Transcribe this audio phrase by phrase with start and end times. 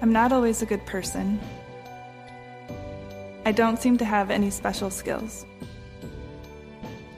[0.00, 1.40] I'm not always a good person.
[3.44, 5.44] I don't seem to have any special skills.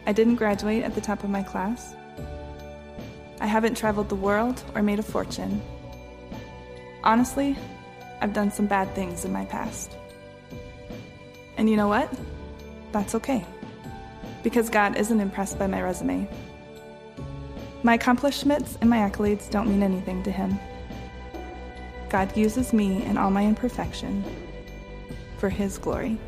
[0.07, 1.95] I didn't graduate at the top of my class.
[3.39, 5.61] I haven't traveled the world or made a fortune.
[7.05, 7.57] Honestly,
[8.23, 9.95] I've done some bad things in my past.
[11.59, 12.11] And you know what?
[12.93, 13.45] That's okay.
[14.43, 16.27] Because God isn't impressed by my resume.
[17.83, 20.59] My accomplishments and my accolades don't mean anything to Him.
[22.11, 24.25] God uses me in all my imperfection
[25.39, 26.19] for His glory.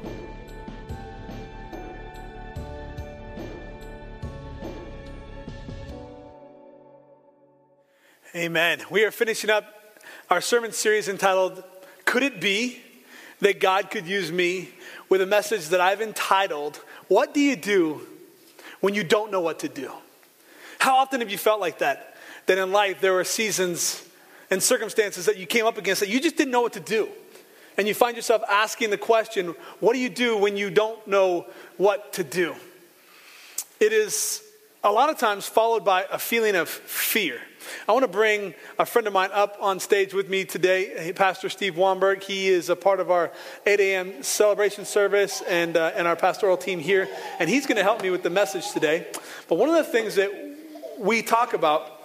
[8.35, 8.81] Amen.
[8.91, 9.65] We are finishing up
[10.31, 11.65] our sermon series entitled,
[12.05, 12.81] Could It Be
[13.41, 14.71] That God Could Use Me?
[15.09, 16.77] with a message that I've entitled,
[17.09, 18.07] What Do You Do
[18.81, 19.91] When You Don't Know What to Do?
[20.79, 22.17] How often have you felt like that?
[22.47, 24.09] That in life there were seasons
[24.53, 27.09] and circumstances that you came up against that you just didn't know what to do.
[27.79, 31.47] And you find yourself asking the question, What do you do when you don't know
[31.79, 32.55] what to do?
[33.81, 34.43] It is
[34.85, 37.41] a lot of times followed by a feeling of fear.
[37.89, 41.49] I want to bring a friend of mine up on stage with me today, Pastor
[41.49, 42.23] Steve Womberg.
[42.23, 43.33] He is a part of our
[43.65, 44.23] 8 a.m.
[44.23, 48.11] celebration service and, uh, and our pastoral team here, and he's going to help me
[48.11, 49.07] with the message today.
[49.49, 50.31] But one of the things that
[50.99, 52.02] we talk about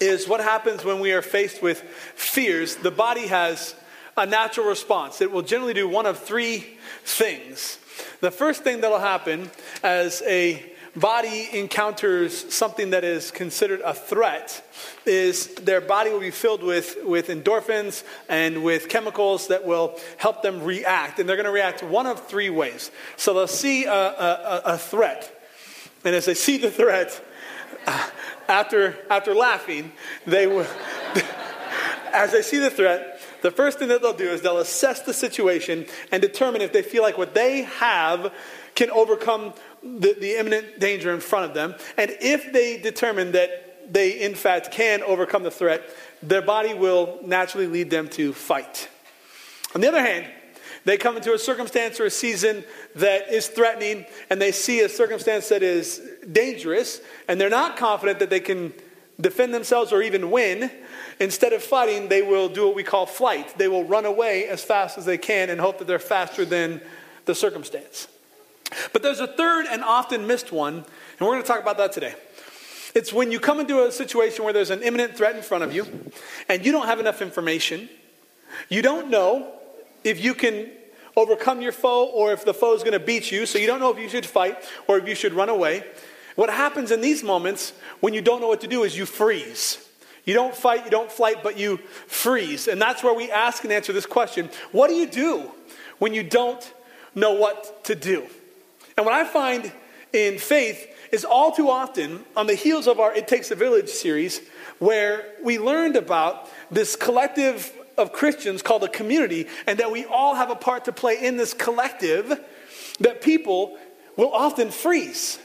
[0.00, 2.76] is what happens when we are faced with fears.
[2.76, 3.74] The body has
[4.16, 7.78] a natural response, it will generally do one of three things.
[8.20, 9.50] The first thing that'll happen
[9.82, 14.62] as a body encounters something that is considered a threat
[15.04, 20.42] is their body will be filled with, with endorphins and with chemicals that will help
[20.42, 21.18] them react.
[21.18, 22.90] And they're going to react one of three ways.
[23.16, 25.30] So they'll see a, a, a threat.
[26.04, 27.20] And as they see the threat,
[28.48, 29.92] after, after laughing,
[30.26, 30.66] they will,
[32.12, 35.12] as they see the threat, the first thing that they'll do is they'll assess the
[35.12, 38.32] situation and determine if they feel like what they have
[38.74, 39.52] can overcome
[39.82, 41.74] the, the imminent danger in front of them.
[41.98, 45.82] And if they determine that they, in fact, can overcome the threat,
[46.22, 48.88] their body will naturally lead them to fight.
[49.74, 50.26] On the other hand,
[50.84, 52.64] they come into a circumstance or a season
[52.96, 56.00] that is threatening, and they see a circumstance that is
[56.30, 58.72] dangerous, and they're not confident that they can
[59.20, 60.70] defend themselves or even win.
[61.20, 63.56] Instead of fighting, they will do what we call flight.
[63.56, 66.80] They will run away as fast as they can and hope that they're faster than
[67.24, 68.08] the circumstance.
[68.92, 71.92] But there's a third and often missed one, and we're going to talk about that
[71.92, 72.14] today.
[72.94, 75.74] It's when you come into a situation where there's an imminent threat in front of
[75.74, 75.86] you,
[76.48, 77.88] and you don't have enough information.
[78.68, 79.52] You don't know
[80.04, 80.70] if you can
[81.16, 83.80] overcome your foe or if the foe is going to beat you, so you don't
[83.80, 85.84] know if you should fight or if you should run away.
[86.36, 89.78] What happens in these moments when you don't know what to do is you freeze.
[90.24, 92.66] You don't fight, you don't flight, but you freeze.
[92.66, 95.50] And that's where we ask and answer this question What do you do
[95.98, 96.72] when you don't
[97.14, 98.26] know what to do?
[98.96, 99.70] And what I find
[100.12, 103.88] in faith is all too often on the heels of our It Takes a Village
[103.88, 104.40] series,
[104.78, 110.34] where we learned about this collective of Christians called a community, and that we all
[110.34, 112.40] have a part to play in this collective,
[113.00, 113.76] that people
[114.16, 115.38] will often freeze.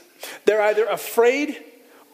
[0.44, 1.64] They're either afraid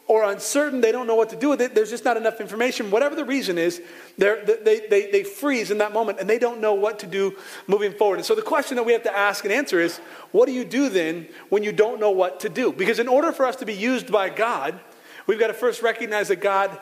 [0.07, 2.89] or uncertain, they don't know what to do with it, there's just not enough information.
[2.91, 3.81] Whatever the reason is,
[4.17, 7.35] they, they, they freeze in that moment and they don't know what to do
[7.67, 8.15] moving forward.
[8.15, 9.97] And so the question that we have to ask and answer is
[10.31, 12.71] what do you do then when you don't know what to do?
[12.71, 14.79] Because in order for us to be used by God,
[15.27, 16.79] we've got to first recognize that God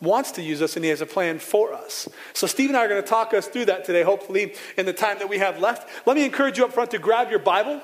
[0.00, 2.08] wants to use us and he has a plan for us.
[2.32, 4.92] So Steve and I are going to talk us through that today, hopefully, in the
[4.92, 5.88] time that we have left.
[6.06, 7.80] Let me encourage you up front to grab your Bible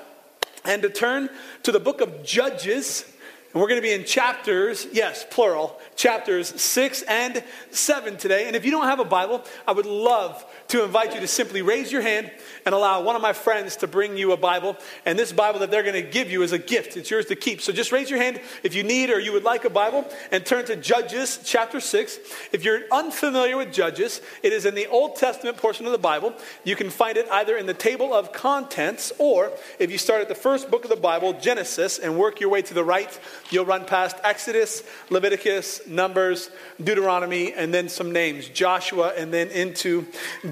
[0.63, 1.29] and to turn
[1.63, 3.05] to the book of Judges.
[3.53, 8.47] And we're going to be in chapters, yes, plural, chapters six and seven today.
[8.47, 11.61] And if you don't have a Bible, I would love to invite you to simply
[11.61, 12.31] raise your hand
[12.65, 14.77] and allow one of my friends to bring you a Bible.
[15.05, 16.95] And this Bible that they're going to give you is a gift.
[16.95, 17.61] It's yours to keep.
[17.61, 20.45] So just raise your hand if you need or you would like a Bible and
[20.45, 22.19] turn to Judges chapter 6.
[22.53, 26.33] If you're unfamiliar with Judges, it is in the Old Testament portion of the Bible.
[26.63, 30.29] You can find it either in the table of contents or if you start at
[30.29, 33.19] the first book of the Bible, Genesis, and work your way to the right,
[33.49, 36.49] you'll run past Exodus, Leviticus, Numbers,
[36.81, 40.07] Deuteronomy, and then some names, Joshua, and then into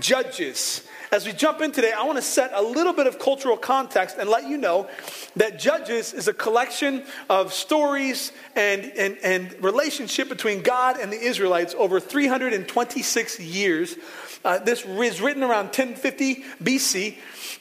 [0.09, 0.81] Judges.
[1.11, 4.17] As we jump in today, I want to set a little bit of cultural context
[4.17, 4.89] and let you know
[5.35, 11.19] that Judges is a collection of stories and, and, and relationship between God and the
[11.21, 13.97] Israelites over 326 years.
[14.44, 17.15] Uh, this is written around 1050 BC,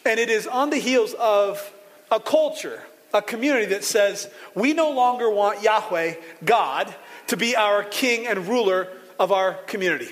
[0.07, 1.71] and it is on the heels of
[2.11, 6.15] a culture, a community that says, we no longer want Yahweh,
[6.47, 6.95] God,
[7.27, 10.09] to be our king and ruler of our community.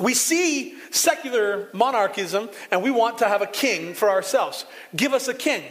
[0.00, 4.64] We see secular monarchism and we want to have a king for ourselves.
[4.96, 5.62] Give us a king.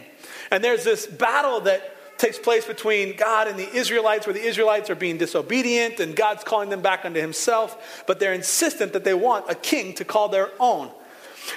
[0.52, 4.90] And there's this battle that takes place between God and the Israelites, where the Israelites
[4.90, 9.14] are being disobedient and God's calling them back unto himself, but they're insistent that they
[9.14, 10.92] want a king to call their own.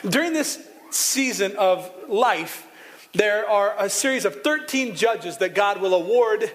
[0.08, 2.66] During this season of life,
[3.12, 6.50] there are a series of 13 judges that God will award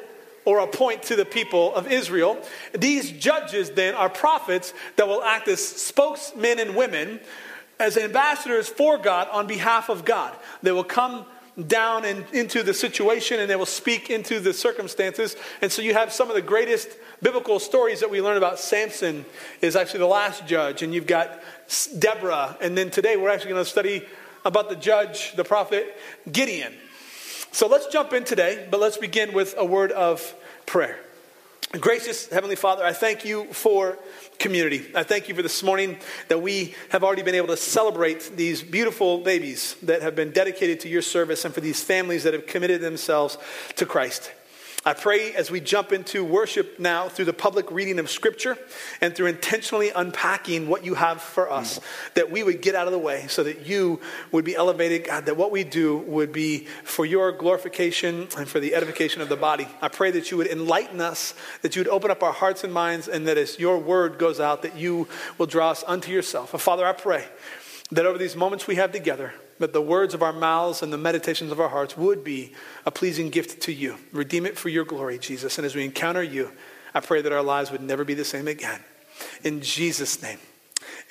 [0.47, 2.39] or appoint to the people of Israel.
[2.71, 7.19] These judges then are prophets that will act as spokesmen and women,
[7.81, 10.33] as ambassadors for God on behalf of God.
[10.63, 11.25] They will come
[11.67, 15.35] down and into the situation and they will speak into the circumstances.
[15.61, 16.88] And so you have some of the greatest
[17.21, 19.25] biblical stories that we learn about Samson
[19.59, 20.81] is actually the last judge.
[20.81, 21.41] And you've got
[21.99, 22.55] Deborah.
[22.61, 24.05] And then today we're actually going to study
[24.45, 25.94] about the judge, the prophet
[26.31, 26.73] Gideon.
[27.57, 30.36] So let's jump in today, but let's begin with a word of
[30.68, 31.00] prayer.
[31.71, 33.98] Gracious Heavenly Father, I thank you for
[34.38, 34.92] community.
[34.94, 38.62] I thank you for this morning that we have already been able to celebrate these
[38.62, 42.45] beautiful babies that have been dedicated to your service and for these families that have
[42.45, 43.39] committed themselves
[43.77, 44.31] to Christ.
[44.87, 48.57] I pray as we jump into worship now through the public reading of Scripture
[49.01, 51.81] and through intentionally unpacking what you have for us,
[52.13, 53.99] that we would get out of the way so that you
[54.31, 58.61] would be elevated, God, that what we do would be for your glorification and for
[58.61, 59.67] the edification of the body.
[59.81, 62.71] I pray that you would enlighten us, that you would open up our hearts and
[62.71, 66.53] minds, and that as your word goes out, that you will draw us unto yourself.
[66.53, 67.25] And Father, I pray
[67.91, 70.98] that over these moments we have together, that the words of our mouths and the
[70.98, 72.54] meditations of our hearts would be
[72.86, 73.98] a pleasing gift to you.
[74.12, 75.57] Redeem it for your glory, Jesus.
[75.57, 76.51] And as we encounter you,
[76.94, 78.80] I pray that our lives would never be the same again.
[79.44, 80.39] In Jesus' name,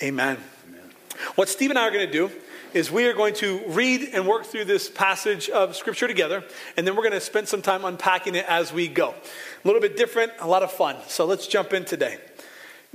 [0.02, 0.38] amen.
[0.68, 0.90] amen.
[1.34, 2.30] What Steve and I are going to do
[2.72, 6.44] is we are going to read and work through this passage of Scripture together,
[6.76, 9.10] and then we're going to spend some time unpacking it as we go.
[9.10, 10.96] A little bit different, a lot of fun.
[11.08, 12.18] So let's jump in today.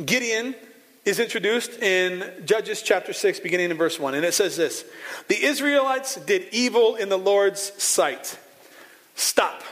[0.05, 0.55] Gideon
[1.03, 4.13] is introduced in Judges chapter 6, beginning in verse 1.
[4.13, 4.85] And it says this
[5.27, 8.37] The Israelites did evil in the Lord's sight.
[9.15, 9.63] Stop.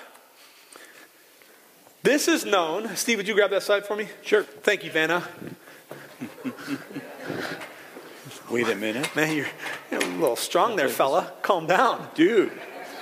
[2.01, 2.95] This is known.
[2.95, 4.07] Steve, would you grab that slide for me?
[4.23, 4.43] Sure.
[4.43, 5.27] Thank you, Vanna.
[8.49, 9.15] Wait a minute.
[9.15, 9.45] Man, you're,
[9.91, 11.31] you're, a little strong there, fella.
[11.41, 12.07] Calm down.
[12.15, 12.51] Dude.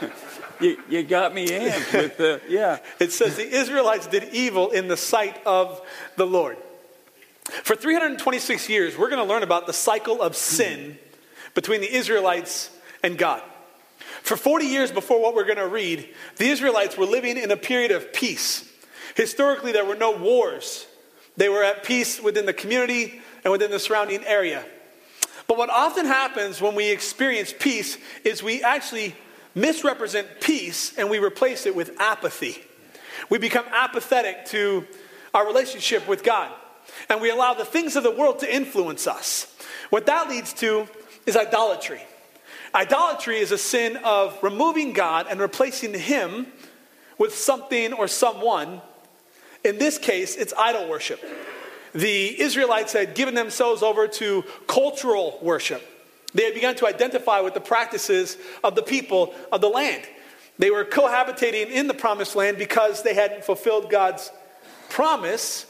[0.60, 2.80] You, you got me amped with the, yeah.
[3.00, 5.80] It says the Israelites did evil in the sight of
[6.16, 6.58] the Lord.
[7.48, 10.98] For 326 years, we're going to learn about the cycle of sin
[11.54, 12.70] between the Israelites
[13.04, 13.42] and God.
[14.22, 17.58] For 40 years before what we're going to read, the Israelites were living in a
[17.58, 18.70] period of peace.
[19.16, 20.86] Historically, there were no wars,
[21.38, 24.66] they were at peace within the community and within the surrounding area.
[25.48, 29.16] But what often happens when we experience peace is we actually
[29.56, 32.58] misrepresent peace and we replace it with apathy.
[33.30, 34.86] We become apathetic to
[35.34, 36.52] our relationship with God
[37.10, 39.54] and we allow the things of the world to influence us.
[39.90, 40.88] What that leads to
[41.26, 42.02] is idolatry.
[42.74, 46.48] Idolatry is a sin of removing God and replacing Him
[47.18, 48.82] with something or someone.
[49.64, 51.24] In this case, it's idol worship.
[51.94, 55.82] The Israelites had given themselves over to cultural worship.
[56.34, 60.04] They had begun to identify with the practices of the people of the land.
[60.60, 64.32] They were cohabitating in the promised land because they hadn't fulfilled God's
[64.90, 65.66] promise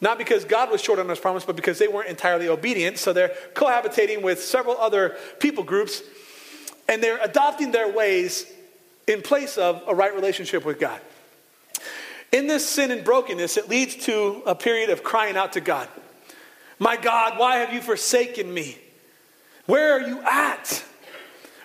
[0.00, 2.98] not because God was short on his promise, but because they weren't entirely obedient.
[2.98, 6.02] So they're cohabitating with several other people groups,
[6.88, 8.46] and they're adopting their ways
[9.06, 11.00] in place of a right relationship with God.
[12.32, 15.88] In this sin and brokenness, it leads to a period of crying out to God
[16.78, 18.78] My God, why have you forsaken me?
[19.66, 20.82] Where are you at?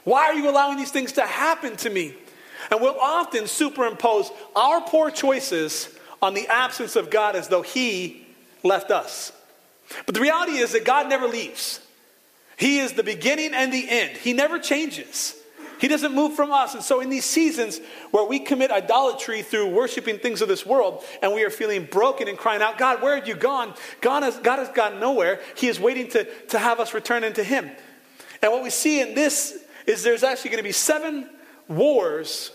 [0.04, 2.16] Why are you allowing these things to happen to me?
[2.70, 5.90] And we'll often superimpose our poor choices
[6.22, 8.25] on the absence of God as though He
[8.66, 9.32] left us.
[10.06, 11.80] But the reality is that God never leaves.
[12.58, 14.18] He is the beginning and the end.
[14.18, 15.36] He never changes.
[15.80, 16.74] He doesn't move from us.
[16.74, 17.80] And so, in these seasons
[18.12, 22.28] where we commit idolatry through worshiping things of this world and we are feeling broken
[22.28, 23.74] and crying out, God, where have you gone?
[24.02, 25.42] God has, God has gone nowhere.
[25.56, 27.70] He is waiting to, to have us return into Him.
[28.42, 31.30] And what we see in this is there's actually going to be seven
[31.68, 32.52] wars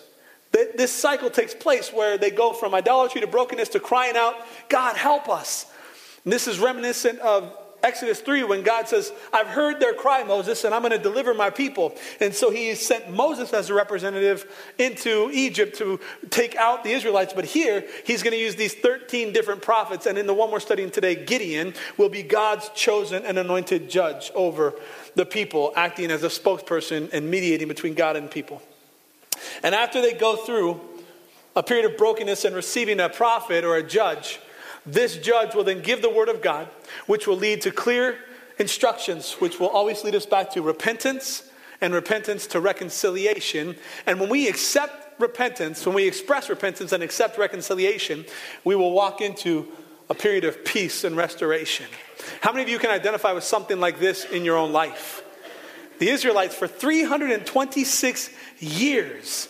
[0.52, 4.34] that this cycle takes place where they go from idolatry to brokenness to crying out,
[4.68, 5.66] God, help us.
[6.24, 10.64] And this is reminiscent of Exodus 3 when God says, I've heard their cry, Moses,
[10.64, 11.94] and I'm going to deliver my people.
[12.20, 14.46] And so he sent Moses as a representative
[14.78, 15.98] into Egypt to
[16.28, 17.32] take out the Israelites.
[17.32, 20.06] But here, he's going to use these 13 different prophets.
[20.06, 24.30] And in the one we're studying today, Gideon will be God's chosen and anointed judge
[24.34, 24.74] over
[25.14, 28.60] the people, acting as a spokesperson and mediating between God and people.
[29.62, 30.80] And after they go through
[31.56, 34.38] a period of brokenness and receiving a prophet or a judge,
[34.86, 36.68] this judge will then give the word of God,
[37.06, 38.18] which will lead to clear
[38.58, 41.42] instructions, which will always lead us back to repentance
[41.80, 43.76] and repentance to reconciliation.
[44.06, 48.24] And when we accept repentance, when we express repentance and accept reconciliation,
[48.64, 49.68] we will walk into
[50.08, 51.86] a period of peace and restoration.
[52.40, 55.22] How many of you can identify with something like this in your own life?
[55.98, 59.48] The Israelites, for 326 years,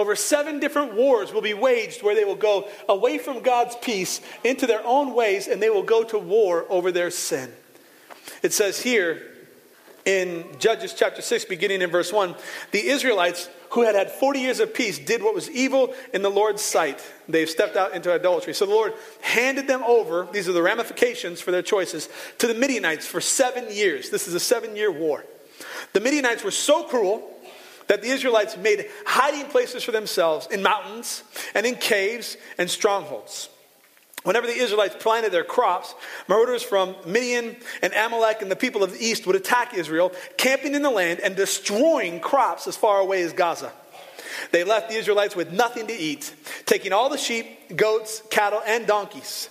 [0.00, 4.20] over seven different wars will be waged where they will go away from God's peace
[4.42, 7.52] into their own ways and they will go to war over their sin.
[8.42, 9.22] It says here
[10.04, 12.34] in Judges chapter 6, beginning in verse 1,
[12.70, 16.30] the Israelites who had had 40 years of peace did what was evil in the
[16.30, 17.00] Lord's sight.
[17.28, 18.54] They've stepped out into idolatry.
[18.54, 22.54] So the Lord handed them over, these are the ramifications for their choices, to the
[22.54, 24.10] Midianites for seven years.
[24.10, 25.24] This is a seven year war.
[25.92, 27.30] The Midianites were so cruel
[27.90, 31.24] that the Israelites made hiding places for themselves in mountains
[31.56, 33.48] and in caves and strongholds.
[34.22, 35.92] Whenever the Israelites planted their crops,
[36.28, 40.76] marauders from Midian and Amalek and the people of the east would attack Israel, camping
[40.76, 43.72] in the land and destroying crops as far away as Gaza.
[44.52, 46.32] They left the Israelites with nothing to eat,
[46.66, 49.50] taking all the sheep, goats, cattle, and donkeys.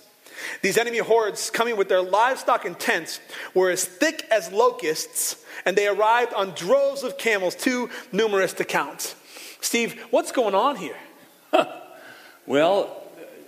[0.62, 3.20] These enemy hordes, coming with their livestock and tents,
[3.54, 8.64] were as thick as locusts, and they arrived on droves of camels, too numerous to
[8.64, 9.14] count.
[9.60, 10.96] Steve, what's going on here?
[12.46, 12.96] Well,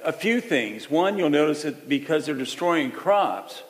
[0.05, 0.91] a few things.
[0.91, 3.63] One, you'll notice that because they're destroying crops,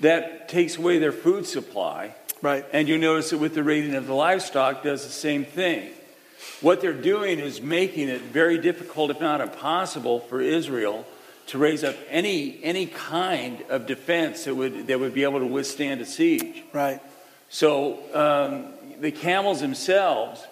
[0.00, 2.14] that takes away their food supply.
[2.42, 2.64] Right.
[2.72, 5.90] And you'll notice that with the raiding of the livestock does the same thing.
[6.60, 11.06] What they're doing is making it very difficult, if not impossible, for Israel
[11.46, 15.46] to raise up any any kind of defense that would that would be able to
[15.46, 16.62] withstand a siege.
[16.72, 17.00] Right.
[17.48, 20.44] So um, the camels themselves,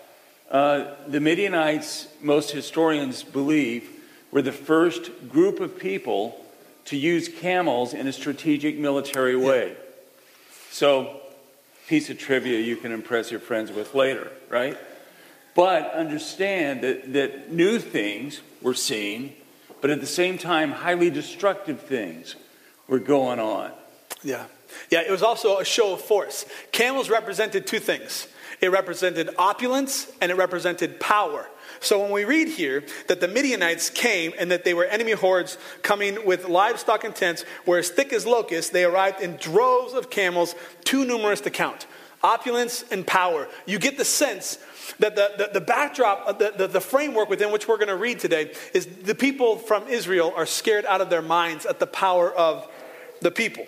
[0.50, 3.88] uh, the Midianites, most historians believe,
[4.30, 6.40] were the first group of people
[6.86, 9.76] to use camels in a strategic military way.
[10.70, 11.20] So,
[11.86, 14.76] piece of trivia you can impress your friends with later, right?
[15.54, 19.34] But understand that, that new things were seen,
[19.84, 22.36] but at the same time, highly destructive things
[22.88, 23.70] were going on.
[24.22, 24.46] Yeah.
[24.88, 26.46] Yeah, it was also a show of force.
[26.72, 28.26] Camels represented two things
[28.62, 31.46] it represented opulence and it represented power.
[31.80, 35.58] So when we read here that the Midianites came and that they were enemy hordes
[35.82, 40.08] coming with livestock and tents, were as thick as locusts, they arrived in droves of
[40.08, 41.86] camels, too numerous to count.
[42.25, 43.47] Opulence and power.
[43.66, 44.59] You get the sense
[44.99, 47.97] that the, the, the backdrop, uh, the, the, the framework within which we're going to
[47.97, 51.87] read today is the people from Israel are scared out of their minds at the
[51.87, 52.66] power of
[53.21, 53.66] the people.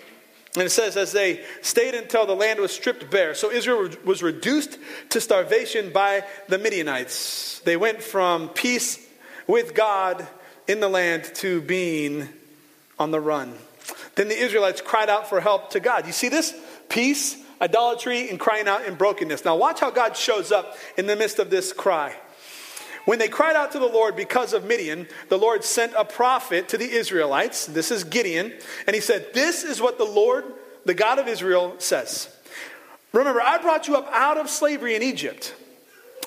[0.55, 3.35] And it says, as they stayed until the land was stripped bare.
[3.35, 7.59] So Israel was reduced to starvation by the Midianites.
[7.59, 8.97] They went from peace
[9.45, 10.25] with God
[10.67, 12.27] in the land to being
[12.97, 13.53] on the run.
[14.15, 16.07] Then the Israelites cried out for help to God.
[16.07, 16.55] You see this?
[16.89, 19.45] Peace, idolatry, and crying out in brokenness.
[19.45, 22.15] Now, watch how God shows up in the midst of this cry.
[23.05, 26.67] When they cried out to the Lord because of Midian, the Lord sent a prophet
[26.69, 27.65] to the Israelites.
[27.65, 28.53] This is Gideon.
[28.85, 30.43] And he said, This is what the Lord,
[30.83, 32.27] the God of Israel, says.
[33.13, 35.55] Remember, I brought you up out of slavery in Egypt.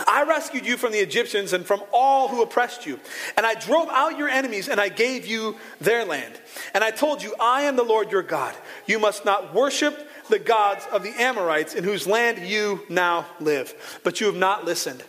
[0.09, 2.99] I rescued you from the Egyptians and from all who oppressed you.
[3.37, 6.41] And I drove out your enemies and I gave you their land.
[6.73, 8.55] And I told you, I am the Lord your God.
[8.87, 14.01] You must not worship the gods of the Amorites in whose land you now live.
[14.03, 15.03] But you have not listened.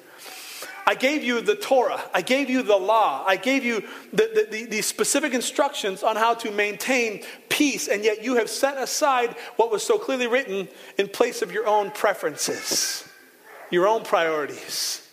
[0.85, 2.01] I gave you the Torah.
[2.13, 3.23] I gave you the law.
[3.25, 8.23] I gave you the, the, the, specific instructions on how to maintain peace, and yet
[8.23, 13.07] you have set aside what was so clearly written in place of your own preferences,
[13.69, 15.07] your own priorities.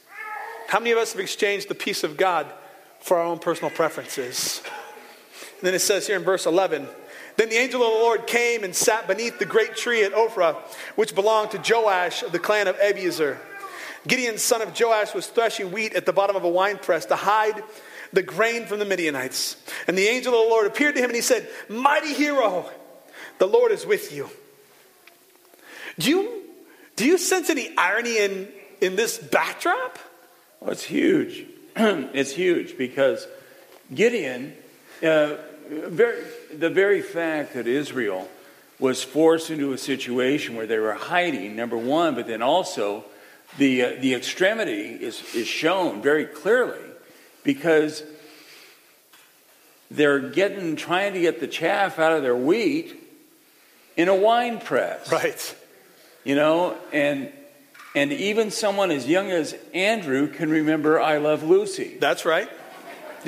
[0.69, 2.47] How many of us have exchanged the peace of God
[3.01, 4.63] for our own personal preferences?
[5.59, 6.89] And then it says here in verse 11
[7.39, 10.57] Then the angel of the Lord came and sat beneath the great tree at Ophrah,
[10.97, 13.39] which belonged to Joash of the clan of Abiezer.
[14.09, 17.63] Gideon, son of Joash, was threshing wheat at the bottom of a winepress to hide
[18.13, 19.57] the grain from the Midianites.
[19.87, 22.69] And the angel of the Lord appeared to him and he said, Mighty hero,
[23.39, 24.29] the Lord is with you.
[25.97, 26.43] Do you,
[26.97, 28.49] do you sense any irony in,
[28.81, 29.97] in this backdrop?
[30.59, 31.47] Well, it's huge.
[31.77, 33.29] it's huge because
[33.95, 34.57] Gideon,
[35.05, 35.37] uh,
[35.69, 38.29] very, the very fact that Israel
[38.79, 43.05] was forced into a situation where they were hiding, number one, but then also
[43.57, 46.79] the, uh, the extremity is, is shown very clearly
[47.43, 48.03] because
[49.91, 52.95] they're getting, trying to get the chaff out of their wheat
[53.97, 55.11] in a wine press.
[55.11, 55.57] Right.
[56.25, 57.33] You know, and
[57.95, 61.97] and even someone as young as Andrew can remember I Love Lucy.
[61.99, 62.49] That's right.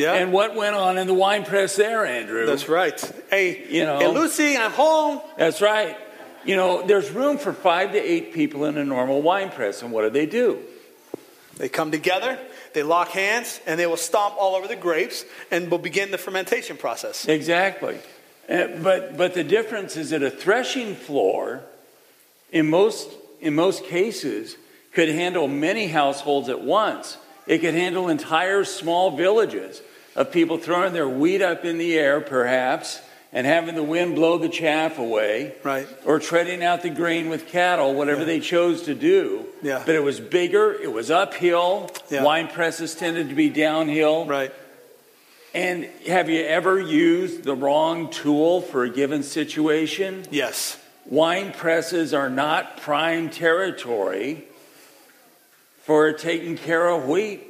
[0.01, 0.15] Yeah.
[0.15, 2.47] And what went on in the wine press there, Andrew?
[2.47, 2.99] That's right.
[3.29, 5.21] Hey, you know, hey Lucy, I'm home.
[5.37, 5.95] That's right.
[6.43, 9.93] You know, there's room for five to eight people in a normal wine press, and
[9.93, 10.59] what do they do?
[11.59, 12.39] They come together,
[12.73, 16.17] they lock hands, and they will stomp all over the grapes and will begin the
[16.17, 17.29] fermentation process.
[17.29, 17.99] Exactly.
[18.49, 21.63] Uh, but, but the difference is that a threshing floor,
[22.51, 23.11] in most,
[23.43, 24.57] in most cases,
[24.95, 27.19] could handle many households at once.
[27.51, 29.83] It could handle entire small villages
[30.15, 33.03] of people throwing their wheat up in the air, perhaps,
[33.33, 35.55] and having the wind blow the chaff away.
[35.65, 35.89] Right.
[36.05, 38.27] Or treading out the grain with cattle, whatever Yeah.
[38.27, 39.47] they chose to do.
[39.63, 39.83] Yeah.
[39.85, 41.91] But it was bigger, it was uphill.
[42.09, 42.23] Yeah.
[42.23, 44.27] Wine presses tended to be downhill.
[44.27, 44.53] Right.
[45.53, 50.25] And have you ever used the wrong tool for a given situation?
[50.31, 50.77] Yes.
[51.05, 54.45] Wine presses are not prime territory
[55.91, 57.41] for taking care of wheat,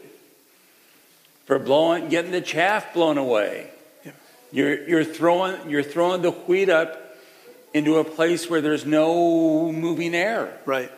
[1.44, 3.68] for blowing, getting the chaff blown away.
[4.02, 4.12] Yeah.
[4.50, 7.18] You're, you're, throwing, you're throwing the wheat up
[7.75, 10.59] into a place where there's no moving air.
[10.64, 10.90] Right.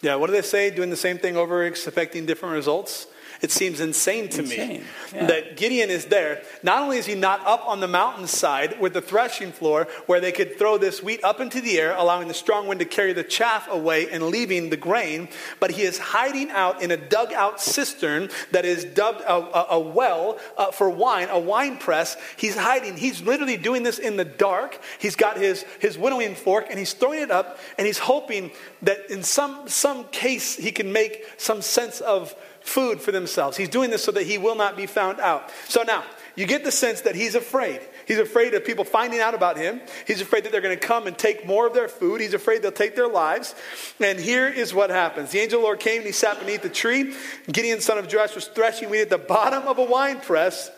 [0.00, 0.70] Yeah, what do they say?
[0.70, 3.06] Doing the same thing over, expecting different results?
[3.42, 4.82] It seems insane to me
[5.14, 5.26] yeah.
[5.26, 6.42] that Gideon is there.
[6.62, 10.30] Not only is he not up on the mountainside with the threshing floor where they
[10.30, 13.24] could throw this wheat up into the air, allowing the strong wind to carry the
[13.24, 15.28] chaff away and leaving the grain,
[15.58, 19.80] but he is hiding out in a dugout cistern that is dubbed a, a, a
[19.80, 22.18] well uh, for wine, a wine press.
[22.36, 22.98] He's hiding.
[22.98, 24.78] He's literally doing this in the dark.
[24.98, 28.50] He's got his, his winnowing fork and he's throwing it up and he's hoping
[28.82, 32.34] that in some, some case he can make some sense of
[32.70, 33.56] food for themselves.
[33.56, 35.50] He's doing this so that he will not be found out.
[35.68, 36.04] So now,
[36.36, 37.80] you get the sense that he's afraid.
[38.06, 39.80] He's afraid of people finding out about him.
[40.06, 42.20] He's afraid that they're going to come and take more of their food.
[42.20, 43.54] He's afraid they'll take their lives.
[43.98, 45.32] And here is what happens.
[45.32, 47.14] The angel of the Lord came and he sat beneath the tree.
[47.50, 50.70] Gideon, son of Joash, was threshing wheat at the bottom of a wine press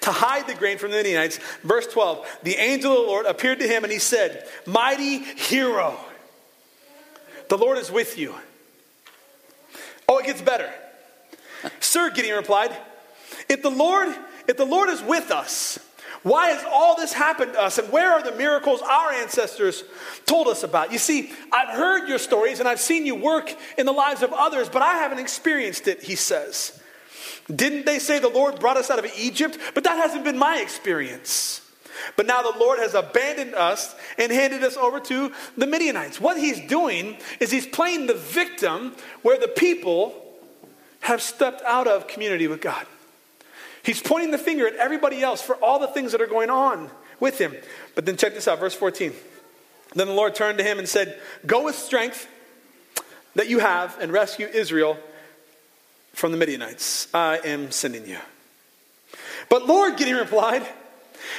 [0.00, 1.38] to hide the grain from the Midianites.
[1.62, 5.98] Verse 12 The angel of the Lord appeared to him and he said, Mighty hero,
[7.48, 8.34] the Lord is with you.
[10.08, 10.70] Oh, it gets better.
[11.80, 12.76] Sir, Gideon replied,
[13.48, 14.14] if the Lord,
[14.48, 15.78] if the Lord is with us,
[16.22, 17.78] why has all this happened to us?
[17.78, 19.84] And where are the miracles our ancestors
[20.26, 20.92] told us about?
[20.92, 24.32] You see, I've heard your stories and I've seen you work in the lives of
[24.32, 26.78] others, but I haven't experienced it, he says.
[27.54, 29.58] Didn't they say the Lord brought us out of Egypt?
[29.74, 31.62] But that hasn't been my experience.
[32.16, 36.20] But now the Lord has abandoned us and handed us over to the Midianites.
[36.20, 40.29] What he's doing is he's playing the victim where the people
[41.00, 42.86] have stepped out of community with God.
[43.82, 46.90] He's pointing the finger at everybody else for all the things that are going on
[47.18, 47.54] with him.
[47.94, 49.12] But then check this out, verse 14.
[49.94, 52.28] Then the Lord turned to him and said, Go with strength
[53.34, 54.98] that you have and rescue Israel
[56.12, 57.08] from the Midianites.
[57.14, 58.18] I am sending you.
[59.48, 60.66] But Lord, Gideon replied,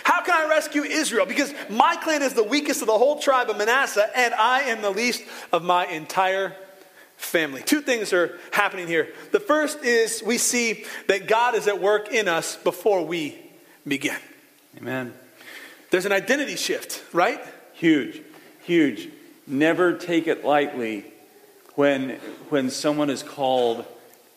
[0.04, 1.26] How can I rescue Israel?
[1.26, 4.82] Because my clan is the weakest of the whole tribe of Manasseh, and I am
[4.82, 6.56] the least of my entire
[7.22, 7.62] family.
[7.62, 9.10] Two things are happening here.
[9.32, 13.38] The first is we see that God is at work in us before we
[13.88, 14.18] begin.
[14.78, 15.14] Amen.
[15.92, 17.40] There's an identity shift, right?
[17.74, 18.22] Huge,
[18.64, 19.10] huge.
[19.48, 21.06] Never take it lightly
[21.76, 22.12] when,
[22.50, 23.86] when someone is called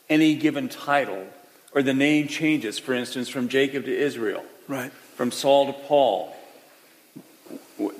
[0.09, 1.27] any given title
[1.75, 4.92] or the name changes, for instance, from Jacob to Israel, Right.
[4.92, 6.37] from Saul to Paul.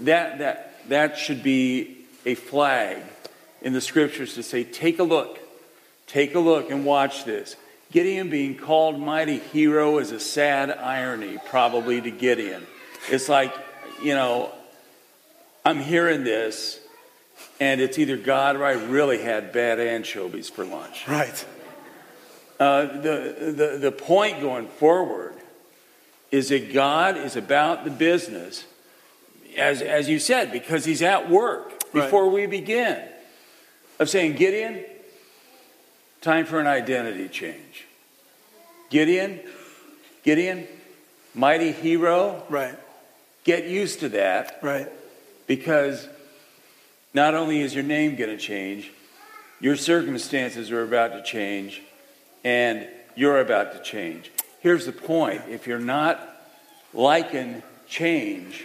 [0.01, 2.99] That, that, that should be a flag
[3.65, 5.41] in the scriptures to say, take a look,
[6.07, 7.57] take a look and watch this.
[7.91, 12.67] Gideon being called mighty hero is a sad irony, probably to Gideon.
[13.11, 13.53] It's like,
[14.03, 14.53] you know,
[15.65, 16.79] I'm hearing this,
[17.59, 21.09] and it's either God or I really had bad anchovies for lunch.
[21.09, 21.45] Right.
[22.61, 25.35] Uh, the, the, the point going forward
[26.31, 28.65] is that God is about the business,
[29.57, 32.03] as, as you said, because He's at work Right.
[32.03, 33.01] before we begin,
[33.99, 34.85] of saying, Gideon,
[36.21, 37.87] time for an identity change.
[38.91, 39.41] Gideon,
[40.23, 40.67] Gideon,
[41.35, 42.77] mighty hero, Right.
[43.45, 44.89] get used to that Right.
[45.47, 46.09] because
[47.13, 48.91] not only is your name going to change,
[49.61, 51.83] your circumstances are about to change,
[52.43, 54.31] and you're about to change.
[54.61, 56.21] Here's the point if you're not
[56.93, 58.65] liking change,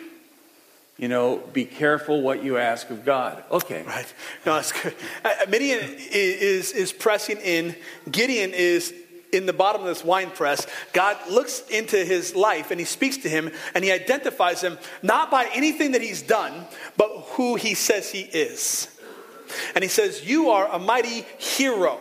[0.99, 3.41] you know, be careful what you ask of God.
[3.49, 3.83] Okay.
[3.83, 4.13] Right.
[4.45, 4.93] No, that's good.
[5.23, 5.79] Uh, Midian
[6.12, 7.73] is, is pressing in.
[8.12, 8.93] Gideon is
[9.31, 10.67] in the bottom of this wine press.
[10.91, 15.31] God looks into his life and he speaks to him and he identifies him not
[15.31, 16.65] by anything that he's done,
[16.97, 18.89] but who he says he is.
[19.75, 21.97] And he says, You are a mighty hero.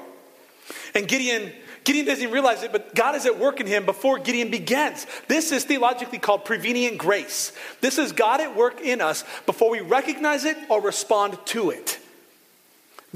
[0.94, 1.52] And Gideon
[1.88, 5.06] Gideon doesn't realize it, but God is at work in him before Gideon begins.
[5.26, 7.50] This is theologically called prevenient grace.
[7.80, 11.98] This is God at work in us before we recognize it or respond to it.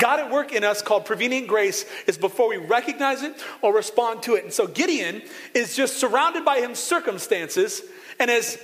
[0.01, 4.23] God at work in us, called prevenient grace, is before we recognize it or respond
[4.23, 4.45] to it.
[4.45, 5.21] And so Gideon
[5.53, 7.83] is just surrounded by his circumstances,
[8.19, 8.57] and as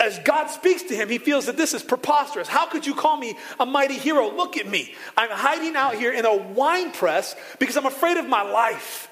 [0.00, 2.48] as God speaks to him, he feels that this is preposterous.
[2.48, 4.28] How could you call me a mighty hero?
[4.28, 4.92] Look at me.
[5.16, 9.08] I'm hiding out here in a wine press because I'm afraid of my life.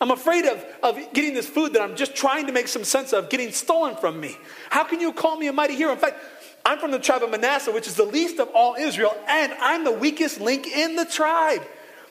[0.00, 3.12] I'm afraid of, of getting this food that I'm just trying to make some sense
[3.12, 4.36] of getting stolen from me.
[4.70, 5.92] How can you call me a mighty hero?
[5.92, 6.16] In fact,
[6.64, 9.84] I'm from the tribe of Manasseh, which is the least of all Israel, and I'm
[9.84, 11.62] the weakest link in the tribe.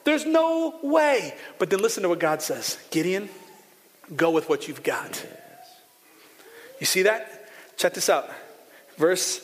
[0.04, 1.34] There's no way.
[1.60, 3.30] But then listen to what God says Gideon,
[4.15, 5.26] go with what you've got.
[6.80, 7.50] You see that?
[7.78, 8.30] Check this out.
[8.98, 9.39] Verse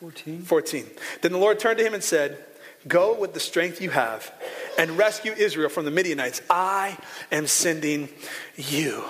[0.00, 0.42] 14.
[0.42, 0.86] 14.
[1.20, 2.42] Then the Lord turned to him and said,
[2.88, 4.32] Go with the strength you have
[4.78, 6.40] and rescue Israel from the Midianites.
[6.48, 6.96] I
[7.30, 8.08] am sending
[8.56, 9.04] you.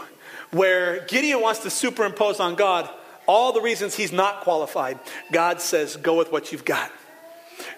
[0.51, 2.91] Where Gideon wants to superimpose on God
[3.27, 4.99] all the reasons he's not qualified,
[5.31, 6.91] God says, Go with what you've got.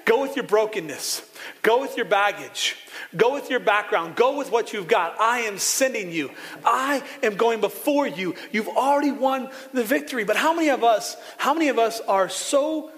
[0.07, 1.23] Go with your brokenness.
[1.61, 2.77] Go with your baggage.
[3.15, 4.17] Go with your background.
[4.17, 5.21] Go with what you've got.
[5.21, 6.31] I am sending you.
[6.65, 8.35] I am going before you.
[8.51, 10.25] You've already won the victory.
[10.25, 12.91] But how many of us, how many of us are so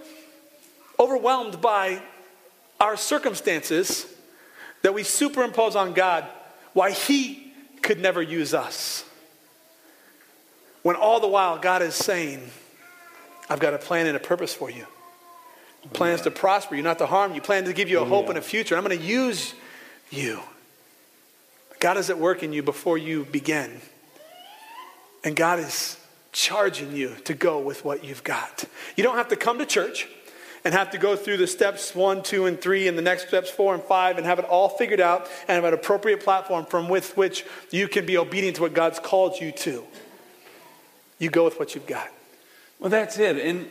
[0.98, 2.00] overwhelmed by
[2.80, 4.06] our circumstances
[4.82, 6.24] that we superimpose on God
[6.72, 9.04] why he could never use us?
[10.82, 12.50] When all the while God is saying,
[13.48, 14.86] I've got a plan and a purpose for you.
[15.92, 17.40] Plans to prosper you, not to harm you.
[17.40, 18.76] Plan to give you a hope and a future.
[18.76, 19.54] I'm going to use
[20.10, 20.40] you.
[21.78, 23.80] God is at work in you before you begin.
[25.24, 25.98] And God is
[26.32, 28.64] charging you to go with what you've got.
[28.96, 30.08] You don't have to come to church
[30.64, 33.50] and have to go through the steps one, two, and three, and the next steps
[33.50, 36.88] four and five, and have it all figured out and have an appropriate platform from
[36.88, 39.84] with which you can be obedient to what God's called you to.
[41.18, 42.08] You go with what you've got.
[42.78, 43.36] Well, that's it.
[43.38, 43.68] And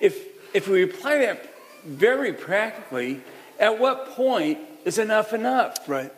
[0.00, 3.20] if if we apply that very practically,
[3.58, 5.88] at what point is enough enough?
[5.88, 6.12] Right.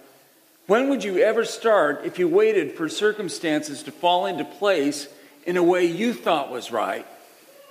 [0.66, 5.08] When would you ever start if you waited for circumstances to fall into place
[5.44, 7.06] in a way you thought was right,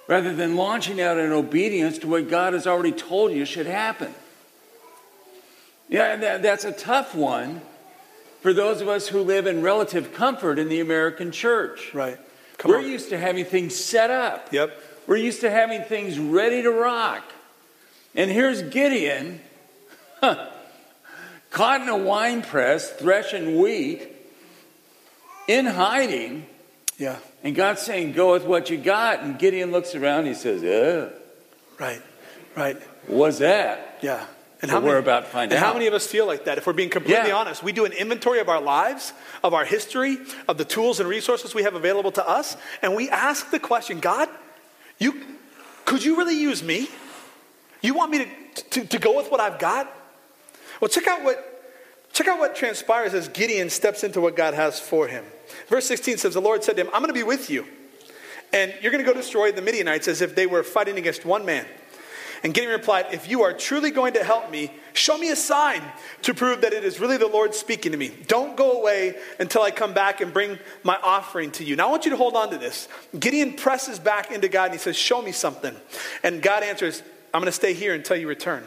[0.10, 4.12] rather than launching out in obedience to what God has already told you should happen?
[5.88, 7.62] Yeah, that, that's a tough one
[8.42, 11.94] for those of us who live in relative comfort in the American church.
[11.94, 12.18] Right.
[12.58, 12.90] Come We're on.
[12.90, 14.52] used to having things set up.
[14.52, 14.82] Yep.
[15.06, 17.24] We're used to having things ready to rock.
[18.16, 19.42] And here's Gideon,
[20.22, 20.50] huh,
[21.52, 24.08] caught in a wine press, threshing wheat,
[25.48, 26.48] in hiding.
[27.00, 27.16] Yeah.
[27.44, 29.22] And God's saying, Go with what you got.
[29.22, 31.10] And Gideon looks around, he says, Yeah,
[31.80, 32.02] Right.
[32.56, 32.78] Right.
[33.08, 33.98] what's that?
[34.02, 34.26] Yeah.
[34.62, 36.58] And Well, we're about to find and how many of us feel like that?
[36.58, 37.38] If we're being completely Yeah.
[37.38, 40.18] honest, we do an inventory of our lives, of our history,
[40.50, 44.02] of the tools and resources we have available to us, and we ask the question,
[44.02, 44.28] God,
[45.00, 45.14] you
[45.86, 46.90] could you really use me?
[47.82, 49.92] You want me to, to, to go with what I've got?
[50.82, 51.49] Well, check out what
[52.14, 55.26] check out what transpires as Gideon steps into what God has for him.
[55.68, 57.66] Verse 16 says, The Lord said to him, I'm going to be with you.
[58.52, 61.46] And you're going to go destroy the Midianites as if they were fighting against one
[61.46, 61.66] man.
[62.44, 65.82] And Gideon replied, If you are truly going to help me, show me a sign
[66.24, 68.12] to prove that it is really the Lord speaking to me.
[68.28, 71.76] Don't go away until I come back and bring my offering to you.
[71.76, 72.88] Now I want you to hold on to this.
[73.18, 75.76] Gideon presses back into God and he says, Show me something.
[76.24, 78.64] And God answers, I'm going to stay here until you return.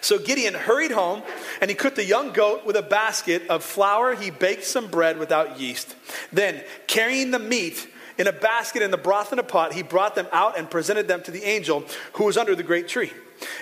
[0.00, 1.22] So Gideon hurried home
[1.60, 4.14] and he cooked a young goat with a basket of flour.
[4.14, 5.94] He baked some bread without yeast.
[6.32, 10.14] Then, carrying the meat in a basket and the broth in a pot, he brought
[10.14, 11.84] them out and presented them to the angel
[12.14, 13.12] who was under the great tree.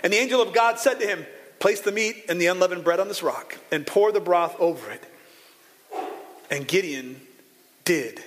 [0.02, 1.26] And the angel of God said to him,
[1.58, 4.90] Place the meat and the unleavened bread on this rock and pour the broth over
[4.90, 5.02] it.
[6.50, 7.20] And Gideon
[7.84, 8.22] did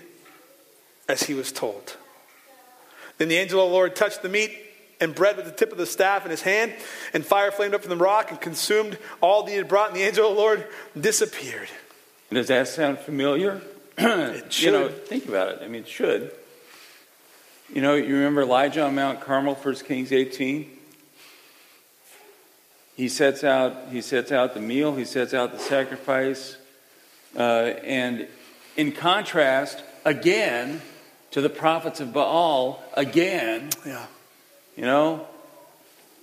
[1.08, 1.98] as he was told.
[3.18, 4.52] Then the angel of the Lord touched the meat
[5.00, 6.74] and bread with the tip of the staff in his hand,
[7.14, 9.96] and fire flamed up from the rock and consumed all that he had brought, and
[9.98, 10.68] the angel of the Lord
[11.00, 11.70] disappeared.
[12.32, 13.62] Does that sound familiar?
[14.00, 15.06] It You know, should.
[15.08, 15.60] think about it.
[15.64, 16.32] I mean, it should.
[17.74, 20.70] You know, you remember Elijah on Mount Carmel, 1 Kings 18?
[22.96, 26.58] He sets out, he sets out the meal, he sets out the sacrifice,
[27.36, 27.42] uh,
[27.84, 28.28] and
[28.76, 30.82] in contrast, again,
[31.32, 34.06] to the prophets of Baal, again, Yeah.
[34.78, 35.28] You know,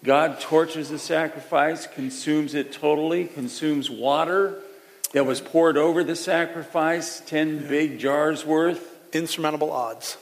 [0.04, 4.60] God torches the sacrifice, consumes it totally, consumes water
[5.12, 10.16] that was poured over the sacrifice, 10 big jars worth, Insurmountable odds.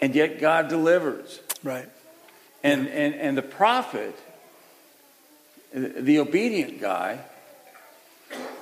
[0.00, 1.40] and yet God delivers.
[1.62, 1.88] Right.
[2.62, 4.18] And, and, and the prophet,
[5.72, 7.20] the obedient guy,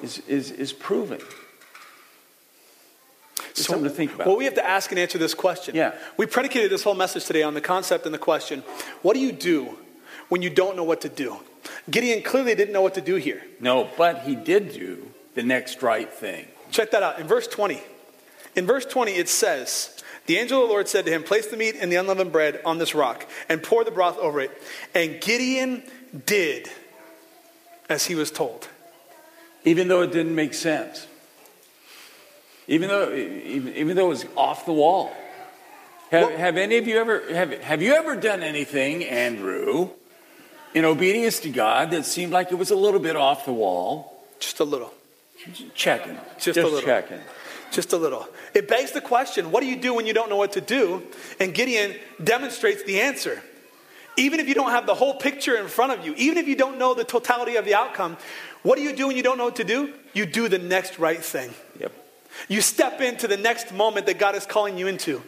[0.02, 1.20] is, is, is proven.
[3.56, 4.26] It's So- something to think about.
[4.26, 5.74] Well, we have to ask and answer this question.
[5.74, 5.92] Yeah.
[6.16, 8.62] We predicated this whole message today on the concept and the question
[9.02, 9.78] what do you do
[10.28, 11.38] when you don't know what to do?
[11.90, 13.42] Gideon clearly didn't know what to do here.
[13.60, 16.46] no, but he did do the next right thing.
[16.70, 17.18] Check that out.
[17.18, 17.80] In verse 20,
[18.54, 19.90] in verse 20, it says,
[20.26, 22.60] The angel of the Lord said to him, Place the meat and the unleavened bread
[22.64, 24.50] on this rock and pour the broth over it.
[24.94, 25.82] And Gideon
[26.26, 26.68] did
[27.88, 28.68] as he was told.
[29.64, 31.06] Even though it didn't make sense.
[32.68, 35.12] Even though, even, even though it was off the wall.
[36.11, 39.90] Have, have any of you ever have, have you ever done anything, Andrew,
[40.74, 44.22] in obedience to God that seemed like it was a little bit off the wall?
[44.38, 44.92] Just a little.
[45.74, 46.18] Checking.
[46.38, 46.81] Just a little.
[46.81, 47.18] checking.
[47.70, 48.26] Just a little.
[48.55, 51.02] It begs the question what do you do when you don't know what to do?
[51.40, 53.42] And Gideon demonstrates the answer.
[54.16, 56.57] Even if you don't have the whole picture in front of you, even if you
[56.57, 58.16] don't know the totality of the outcome,
[58.62, 59.92] what do you do when you don't know what to do?
[60.14, 61.52] You do the next right thing.
[61.79, 61.92] Yep.
[62.49, 65.22] You step into the next moment that God is calling you into.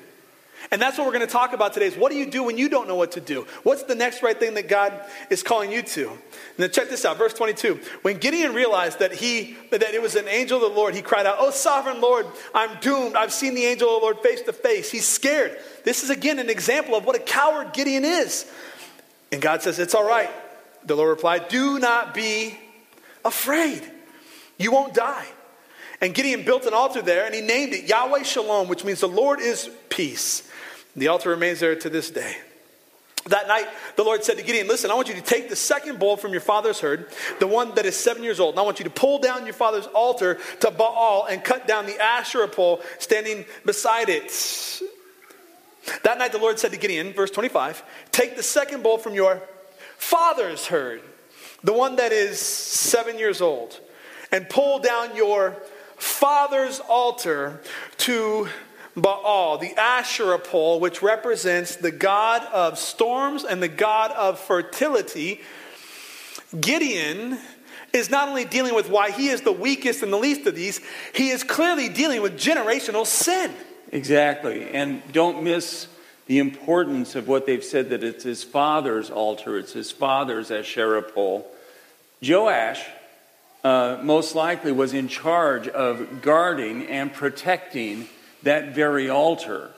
[0.70, 2.58] And that's what we're going to talk about today is what do you do when
[2.58, 3.46] you don't know what to do?
[3.62, 4.92] What's the next right thing that God
[5.30, 6.10] is calling you to?
[6.56, 7.80] Then check this out, verse 22.
[8.02, 11.26] When Gideon realized that he that it was an angel of the Lord, he cried
[11.26, 13.14] out, "Oh sovereign Lord, I'm doomed.
[13.14, 15.58] I've seen the angel of the Lord face to face." He's scared.
[15.84, 18.44] This is again an example of what a coward Gideon is.
[19.30, 20.30] And God says, "It's all right."
[20.84, 22.58] The Lord replied, "Do not be
[23.24, 23.88] afraid.
[24.58, 25.26] You won't die."
[26.00, 29.08] And Gideon built an altar there and he named it Yahweh Shalom, which means the
[29.08, 30.48] Lord is peace.
[30.96, 32.36] The altar remains there to this day.
[33.26, 35.98] That night, the Lord said to Gideon, Listen, I want you to take the second
[35.98, 37.08] bull from your father's herd,
[37.40, 39.54] the one that is seven years old, and I want you to pull down your
[39.54, 44.32] father's altar to Baal and cut down the Asherah pole standing beside it.
[46.04, 47.82] That night, the Lord said to Gideon, verse 25,
[48.12, 49.42] Take the second bull from your
[49.96, 51.02] father's herd,
[51.62, 53.78] the one that is seven years old,
[54.32, 55.56] and pull down your
[55.98, 57.60] father's altar
[57.98, 58.48] to
[58.96, 65.40] Baal, the Asherah pole, which represents the god of storms and the god of fertility.
[66.58, 67.38] Gideon
[67.92, 70.80] is not only dealing with why he is the weakest and the least of these,
[71.14, 73.52] he is clearly dealing with generational sin.
[73.92, 74.70] Exactly.
[74.70, 75.88] And don't miss
[76.26, 81.02] the importance of what they've said that it's his father's altar, it's his father's Asherah
[81.02, 81.50] pole.
[82.22, 82.84] Joash
[83.64, 88.08] uh, most likely was in charge of guarding and protecting
[88.42, 89.70] that very altar,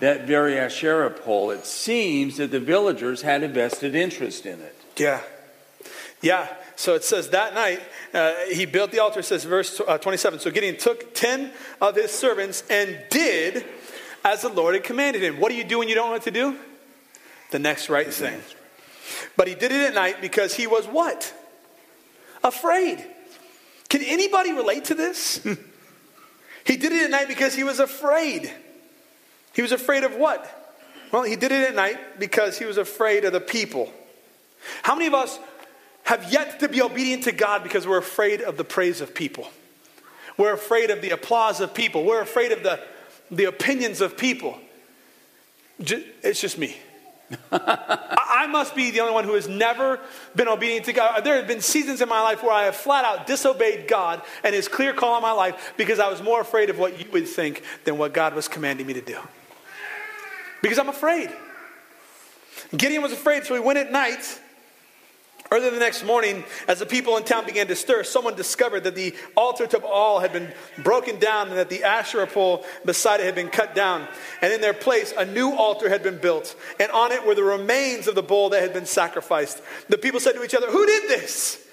[0.00, 1.50] that very Asherah pole.
[1.50, 4.76] It seems that the villagers had a vested interest in it.
[4.96, 5.20] Yeah.
[6.22, 6.48] Yeah.
[6.76, 7.80] So it says that night
[8.12, 10.38] uh, he built the altar, says verse uh, 27.
[10.38, 13.64] So Gideon took 10 of his servants and did
[14.24, 15.38] as the Lord had commanded him.
[15.38, 16.56] What do you do when you don't know what to do?
[17.50, 18.40] The next right thing.
[19.36, 21.34] But he did it at night because he was what?
[22.42, 23.04] Afraid.
[23.94, 25.36] Can anybody relate to this?
[26.66, 28.52] he did it at night because he was afraid.
[29.52, 30.74] He was afraid of what?
[31.12, 33.92] Well, he did it at night because he was afraid of the people.
[34.82, 35.38] How many of us
[36.02, 39.46] have yet to be obedient to God because we're afraid of the praise of people?
[40.36, 42.02] We're afraid of the applause of people.
[42.02, 42.80] We're afraid of the,
[43.30, 44.58] the opinions of people.
[45.78, 46.76] It's just me.
[48.44, 49.98] I must be the only one who has never
[50.36, 51.24] been obedient to God.
[51.24, 54.54] There have been seasons in my life where I have flat out disobeyed God and
[54.54, 57.26] His clear call on my life because I was more afraid of what you would
[57.26, 59.18] think than what God was commanding me to do.
[60.60, 61.30] Because I'm afraid.
[62.76, 64.40] Gideon was afraid, so he went at night.
[65.50, 68.94] Early the next morning, as the people in town began to stir, someone discovered that
[68.94, 70.52] the altar to Baal had been
[70.82, 74.08] broken down and that the Asherah pole beside it had been cut down.
[74.40, 77.44] And in their place, a new altar had been built, and on it were the
[77.44, 79.60] remains of the bull that had been sacrificed.
[79.88, 81.63] The people said to each other, Who did this?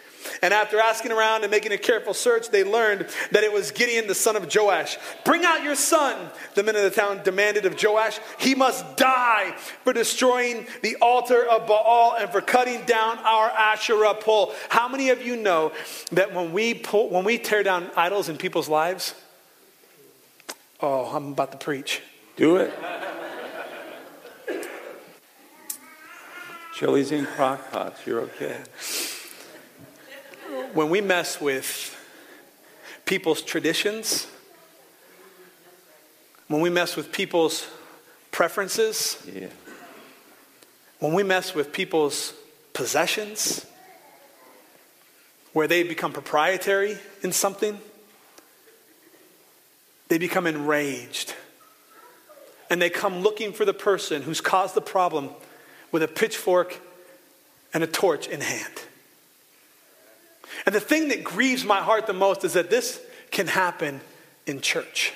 [0.41, 4.07] And after asking around and making a careful search, they learned that it was Gideon,
[4.07, 4.97] the son of Joash.
[5.23, 8.19] Bring out your son, the men of the town demanded of Joash.
[8.39, 14.15] He must die for destroying the altar of Baal and for cutting down our Asherah
[14.15, 14.53] pole.
[14.69, 15.71] How many of you know
[16.11, 19.15] that when we, pull, when we tear down idols in people's lives,
[20.79, 22.01] oh, I'm about to preach.
[22.35, 22.73] Do it.
[26.73, 28.07] Chili's in crock pots.
[28.07, 28.57] You're okay.
[30.73, 31.97] When we mess with
[33.05, 34.27] people's traditions,
[36.47, 37.67] when we mess with people's
[38.31, 39.47] preferences, Yeah.
[40.99, 42.33] when we mess with people's
[42.71, 43.65] possessions,
[45.51, 47.81] where they become proprietary in something,
[50.07, 51.33] they become enraged.
[52.69, 55.31] And they come looking for the person who's caused the problem
[55.91, 56.79] with a pitchfork
[57.73, 58.83] and a torch in hand.
[60.65, 64.01] And the thing that grieves my heart the most is that this can happen
[64.45, 65.13] in church.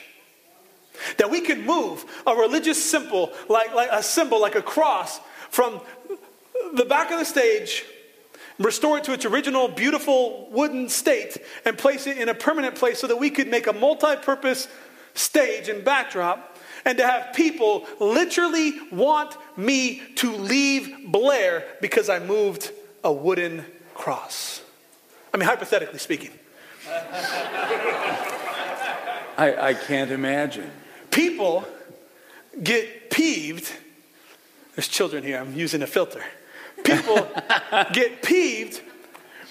[1.18, 5.20] That we can move a religious symbol, like, like a symbol, like a cross,
[5.50, 5.82] from
[6.74, 7.86] the back of the stage,
[8.60, 13.00] restore it to its original beautiful wooden state, and place it in a permanent place
[13.00, 14.68] so that we could make a multi purpose
[15.14, 22.20] stage and backdrop, and to have people literally want me to leave Blair because I
[22.20, 22.72] moved
[23.04, 24.62] a wooden cross.
[25.36, 26.32] I mean, hypothetically speaking.
[29.38, 30.72] I, I can't imagine.
[31.12, 31.66] People
[32.64, 33.70] get peeved.
[34.76, 36.24] There's children here, I'm using a filter.
[36.86, 37.30] People
[37.92, 38.82] get peeved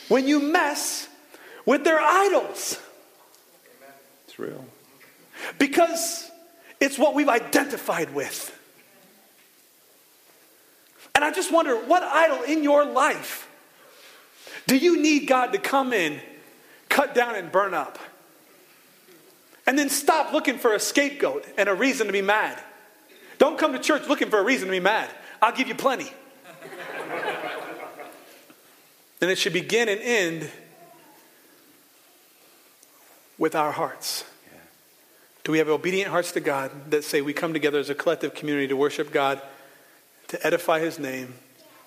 [0.08, 1.06] when you mess
[1.66, 2.80] with their idols.
[4.26, 4.64] It's real.
[5.58, 6.30] Because
[6.80, 8.58] it's what we've identified with.
[11.14, 13.50] And I just wonder what idol in your life
[14.66, 16.20] do you need God to come in,
[16.88, 17.98] cut down, and burn up?
[19.66, 22.62] And then stop looking for a scapegoat and a reason to be mad.
[23.38, 25.10] Don't come to church looking for a reason to be mad.
[25.40, 26.12] I'll give you plenty.
[29.20, 30.50] and it should begin and end
[33.38, 34.24] with our hearts.
[35.44, 38.34] Do we have obedient hearts to God that say we come together as a collective
[38.34, 39.40] community to worship God,
[40.28, 41.34] to edify His name,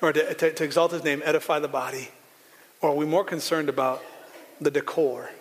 [0.02, 2.10] or to, to, to exalt His name, edify the body?
[2.82, 4.04] Or are we more concerned about
[4.62, 5.32] the decor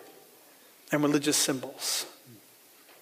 [0.91, 2.05] and religious symbols?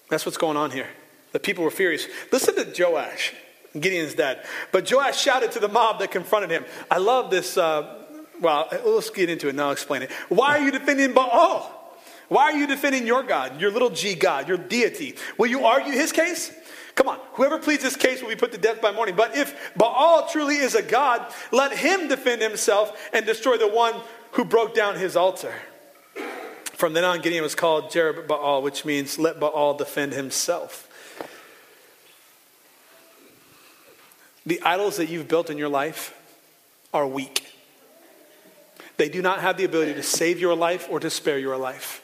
[0.10, 0.88] That's what's going on here.
[1.32, 2.08] The people were furious.
[2.32, 3.34] Listen to Joash,
[3.74, 4.46] Gideon's dad.
[4.72, 6.66] But Joash shouted to the mob that confronted him.
[6.90, 7.58] I love this.
[7.58, 8.04] Uh,
[8.40, 9.68] well, let's get into it now.
[9.68, 10.12] I'll explain it.
[10.30, 11.72] Why are you defending Baal?
[12.28, 15.16] Why are you defending your God, your little g God, your deity?
[15.38, 16.52] Will you argue his case?
[16.96, 19.16] Come on, whoever pleads this case will be put to death by morning.
[19.16, 23.96] But if Baal truly is a God, let him defend himself and destroy the one
[24.36, 25.54] who broke down his altar.
[26.74, 30.90] From then on, Gideon was called Jerubbaal, which means let Baal defend himself.
[34.46, 36.14] The idols that you've built in your life
[36.94, 37.48] are weak.
[38.98, 42.02] They do not have the ability to save your life or to spare your life.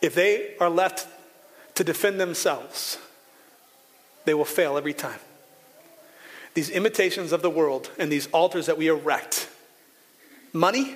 [0.00, 1.08] If they are left
[1.74, 2.98] to defend themselves,
[4.24, 5.18] they will fail every time.
[6.54, 9.48] These imitations of the world and these altars that we erect,
[10.52, 10.94] money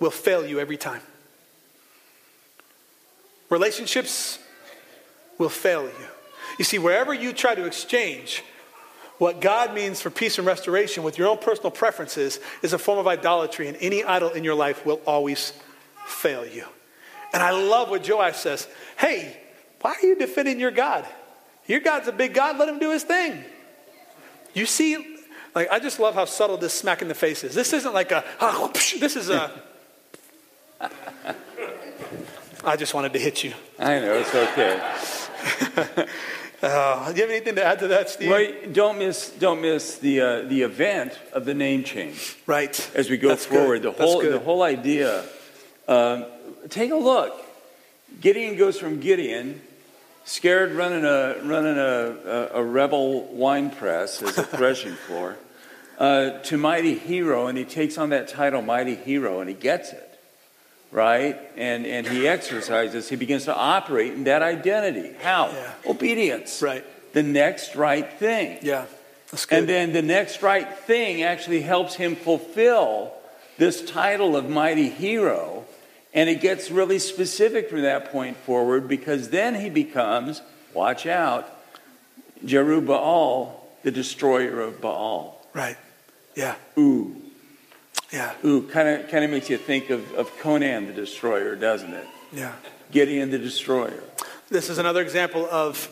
[0.00, 1.00] will fail you every time.
[3.50, 4.38] Relationships
[5.38, 6.06] will fail you.
[6.58, 8.42] You see, wherever you try to exchange
[9.18, 12.98] what God means for peace and restoration with your own personal preferences is a form
[12.98, 15.52] of idolatry, and any idol in your life will always
[16.06, 16.64] fail you.
[17.32, 18.68] And I love what Joash says.
[18.96, 19.36] Hey,
[19.80, 21.04] why are you defending your God?
[21.66, 23.44] Your God's a big God, let him do his thing.
[24.54, 25.17] You see,
[25.54, 27.54] like I just love how subtle this smack in the face is.
[27.54, 29.50] This isn't like a oh, this is a
[32.64, 33.54] I just wanted to hit you.
[33.78, 34.80] I know, it's okay.
[36.62, 38.30] uh, do you have anything to add to that, Steve?
[38.30, 42.36] Well, don't miss, don't miss the, uh, the event of the name change.
[42.46, 42.90] Right.
[42.94, 43.94] As we go That's forward, good.
[43.94, 45.24] the whole, the whole idea.
[45.86, 46.26] Um,
[46.68, 47.44] take a look.
[48.20, 49.60] Gideon goes from Gideon,
[50.28, 55.36] scared running a, running a, a, a rebel wine press as a threshing floor,
[55.98, 59.92] uh, to mighty hero, and he takes on that title, mighty hero, and he gets
[59.92, 60.08] it
[60.90, 61.38] right?
[61.56, 65.12] And, and he exercises, he begins to operate in that identity.
[65.20, 65.48] How?
[65.48, 65.72] Yeah.
[65.86, 66.62] Obedience.
[66.62, 66.84] Right.
[67.12, 68.58] The next right thing.
[68.62, 68.86] Yeah.
[69.30, 69.58] That's good.
[69.60, 73.12] And then the next right thing actually helps him fulfill
[73.58, 75.64] this title of mighty hero.
[76.18, 80.42] And it gets really specific from that point forward because then he becomes,
[80.74, 81.48] watch out,
[82.44, 83.52] Jerubbaal,
[83.84, 85.46] the destroyer of Baal.
[85.54, 85.76] right.
[86.34, 86.56] Yeah.
[86.76, 87.14] Ooh.
[88.12, 88.34] Yeah.
[88.44, 92.06] Ooh, kind of kind of makes you think of, of Conan the Destroyer, doesn't it?
[92.32, 92.52] Yeah.
[92.90, 94.02] Gideon the Destroyer.
[94.48, 95.88] This is another example of,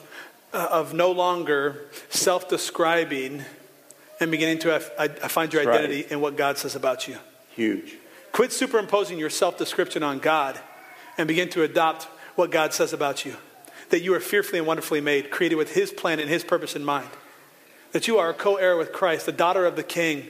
[0.52, 3.44] uh, of no longer self describing
[4.18, 5.84] and beginning to have, I, find your That's right.
[5.84, 7.16] identity in what God says about you.
[7.50, 7.96] Huge.
[8.37, 10.61] Quit superimposing your self description on God
[11.16, 12.03] and begin to adopt
[12.34, 13.34] what God says about you.
[13.89, 16.84] That you are fearfully and wonderfully made, created with His plan and His purpose in
[16.84, 17.09] mind.
[17.93, 20.26] That you are a co heir with Christ, the daughter of the King.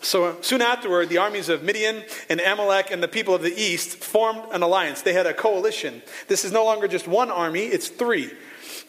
[0.00, 3.54] So uh, soon afterward, the armies of Midian and Amalek and the people of the
[3.54, 5.02] east formed an alliance.
[5.02, 6.00] They had a coalition.
[6.28, 8.30] This is no longer just one army, it's three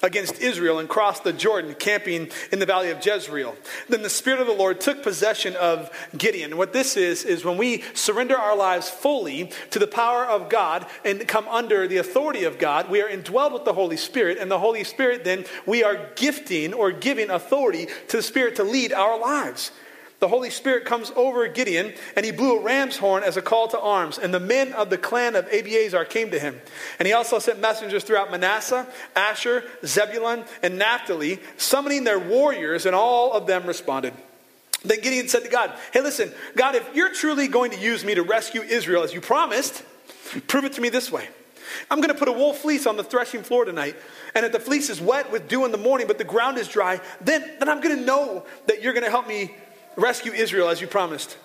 [0.02, 3.56] against Israel and crossed the Jordan, camping in the valley of Jezreel.
[3.90, 6.58] Then the Spirit of the Lord took possession of Gideon.
[6.58, 10.86] What this is, is when we surrender our lives fully to the power of God
[11.06, 14.50] and come under the authority of God, we are indwelled with the Holy Spirit, and
[14.50, 18.94] the Holy Spirit then we are gifting or giving authority to the Spirit to lead
[18.94, 19.72] our lives.
[20.24, 23.68] The Holy Spirit comes over Gideon, and he blew a ram's horn as a call
[23.68, 24.18] to arms.
[24.18, 26.62] And the men of the clan of Abiezer came to him.
[26.98, 32.96] And he also sent messengers throughout Manasseh, Asher, Zebulun, and Naphtali, summoning their warriors, and
[32.96, 34.14] all of them responded.
[34.86, 38.16] Then Gideon said to God, Hey, listen, God, if you're truly going to use me
[38.16, 39.84] to rescue Israel as you promised,
[40.48, 41.28] prove it to me this way.
[41.92, 43.98] I'm going to put a wool fleece on the threshing floor tonight.
[44.36, 46.70] And if the fleece is wet with dew in the morning, but the ground is
[46.70, 49.54] dry, then, then I'm going to know that you're going to help me
[49.96, 51.38] rescue Israel as you promised.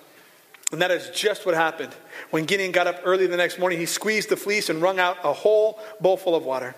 [0.71, 1.95] And that is just what happened.
[2.31, 5.17] When Gideon got up early the next morning, he squeezed the fleece and wrung out
[5.25, 6.75] a whole bowl full of water.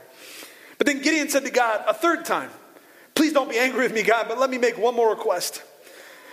[0.79, 2.51] But then Gideon said to God a third time,
[3.15, 5.63] Please don't be angry with me, God, but let me make one more request.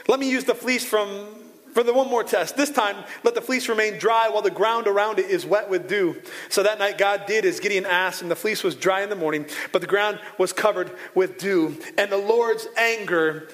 [0.07, 1.27] Let me use the fleece from
[1.73, 2.57] for the one more test.
[2.57, 5.87] This time, let the fleece remain dry while the ground around it is wet with
[5.87, 6.19] dew.
[6.49, 9.15] So that night, God did as Gideon asked, and the fleece was dry in the
[9.15, 11.77] morning, but the ground was covered with dew.
[11.97, 13.49] And the Lord's anger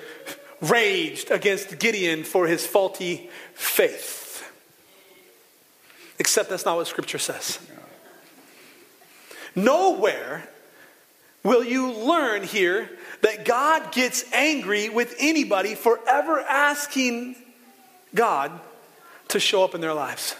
[0.63, 4.51] raged against Gideon for his faulty faith.
[6.19, 7.59] Except that's not what Scripture says.
[9.55, 10.47] Nowhere
[11.43, 12.89] will you learn here
[13.21, 17.35] that God gets angry with anybody for ever asking
[18.15, 18.51] God
[19.29, 20.35] to show up in their lives.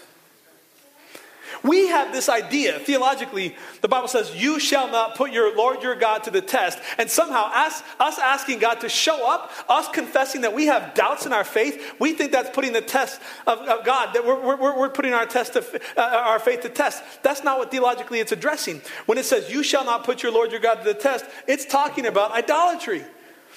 [1.64, 5.94] We have this idea, theologically, the Bible says, You shall not put your Lord your
[5.96, 6.78] God to the test.
[6.98, 11.24] And somehow, us, us asking God to show up, us confessing that we have doubts
[11.24, 14.78] in our faith, we think that's putting the test of, of God, that we're, we're,
[14.78, 17.02] we're putting our, test of, uh, our faith to test.
[17.22, 18.82] That's not what theologically it's addressing.
[19.06, 21.64] When it says, You shall not put your Lord your God to the test, it's
[21.64, 23.04] talking about idolatry.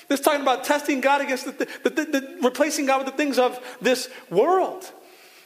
[0.09, 1.51] It's talking about testing God against the,
[1.83, 4.89] the, the, the, replacing God with the things of this world.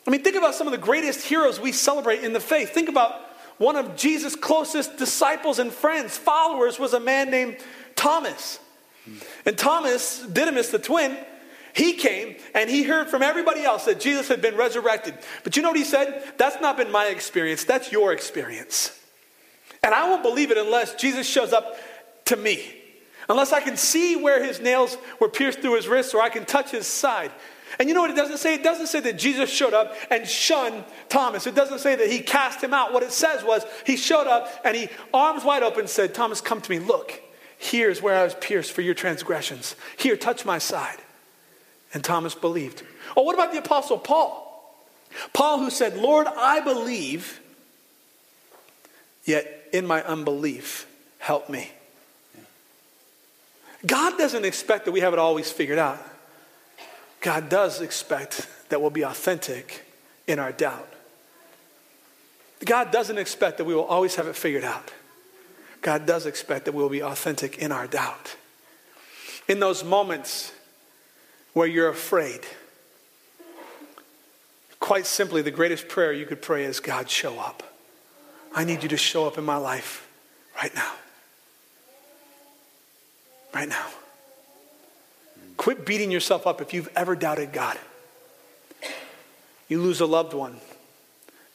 [0.08, 2.72] I mean, think about some of the greatest heroes we celebrate in the faith.
[2.72, 3.20] Think about
[3.58, 7.58] one of Jesus' closest disciples and friends, followers, was a man named
[7.96, 8.60] Thomas.
[9.46, 11.18] And Thomas, Didymus the twin,
[11.74, 15.18] he came and he heard from everybody else that Jesus had been resurrected.
[15.44, 16.34] But you know what he said?
[16.38, 18.98] That's not been my experience, that's your experience.
[19.84, 21.76] And I won't believe it unless Jesus shows up
[22.26, 22.76] to me.
[23.30, 26.46] Unless I can see where his nails were pierced through his wrists or I can
[26.46, 27.32] touch his side.
[27.80, 28.56] And you know what it doesn't say?
[28.56, 31.48] It doesn't say that Jesus showed up and shunned Thomas.
[31.48, 32.94] It doesn't say that he cast him out.
[32.94, 36.62] What it says was he showed up and he, arms wide open, said, Thomas, come
[36.62, 36.80] to me.
[36.80, 37.22] Look,
[37.58, 39.76] here's where I was pierced for your transgressions.
[39.98, 40.98] Here, touch my side.
[41.94, 42.84] And Thomas believed.
[43.16, 44.48] Oh, what about the Apostle Paul?
[45.34, 47.42] Paul, who said, Lord, I believe,
[49.26, 50.88] yet in my unbelief,
[51.20, 51.72] help me.
[53.86, 56.00] God doesn't expect that we have it always figured out.
[57.22, 59.86] God does expect that we'll be authentic
[60.28, 60.88] in our doubt.
[62.66, 64.92] God doesn't expect that we will always have it figured out.
[65.82, 68.36] God does expect that we will be authentic in our doubt.
[69.48, 70.52] In those moments
[71.54, 72.42] where you're afraid,
[74.80, 77.64] quite simply, the greatest prayer you could pray is God, show up.
[78.54, 80.08] I need you to show up in my life
[80.56, 80.94] right now
[83.54, 83.88] right now.
[85.62, 87.78] Quit beating yourself up if you've ever doubted God.
[89.68, 90.58] You lose a loved one.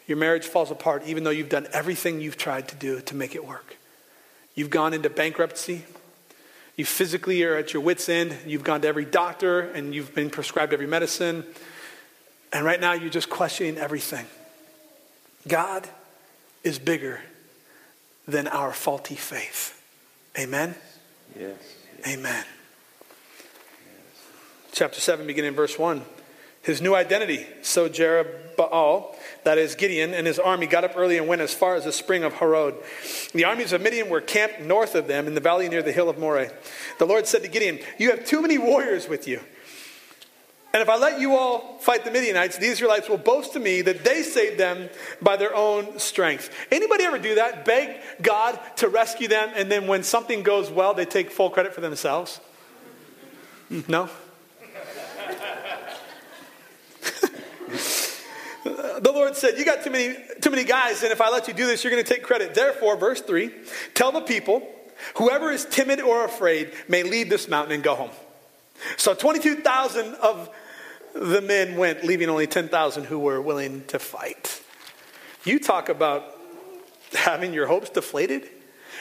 [0.07, 3.35] Your marriage falls apart even though you've done everything you've tried to do to make
[3.35, 3.77] it work.
[4.55, 5.87] You've gone into bankruptcy.
[6.77, 8.37] You physically are at your wits' end.
[8.47, 11.45] You've gone to every doctor and you've been prescribed every medicine.
[12.53, 14.27] And right now you're just questioning everything.
[15.49, 15.89] God
[16.63, 17.23] is bigger
[18.29, 19.83] than our faulty faith.
[20.39, 20.77] Amen?
[21.37, 21.59] Yes.
[22.07, 22.45] Amen.
[24.77, 26.03] Chapter 7, beginning in verse 1.
[26.61, 27.47] His new identity.
[27.63, 31.77] So Jerubbaal, that is Gideon, and his army got up early and went as far
[31.77, 32.75] as the spring of Harod.
[33.33, 36.11] The armies of Midian were camped north of them in the valley near the hill
[36.11, 36.53] of Moreh.
[36.99, 39.41] The Lord said to Gideon, You have too many warriors with you.
[40.75, 43.81] And if I let you all fight the Midianites, the Israelites will boast to me
[43.81, 44.91] that they saved them
[45.23, 46.51] by their own strength.
[46.71, 47.65] Anybody ever do that?
[47.65, 51.73] Beg God to rescue them, and then when something goes well, they take full credit
[51.73, 52.41] for themselves?
[53.89, 54.11] No?
[57.69, 61.55] The Lord said, You got too many, too many guys, and if I let you
[61.55, 62.55] do this, you're going to take credit.
[62.55, 63.51] Therefore, verse 3
[63.95, 64.67] tell the people,
[65.17, 68.11] whoever is timid or afraid may leave this mountain and go home.
[68.97, 70.51] So 22,000 of
[71.15, 74.63] the men went, leaving only 10,000 who were willing to fight.
[75.45, 76.37] You talk about
[77.13, 78.49] having your hopes deflated.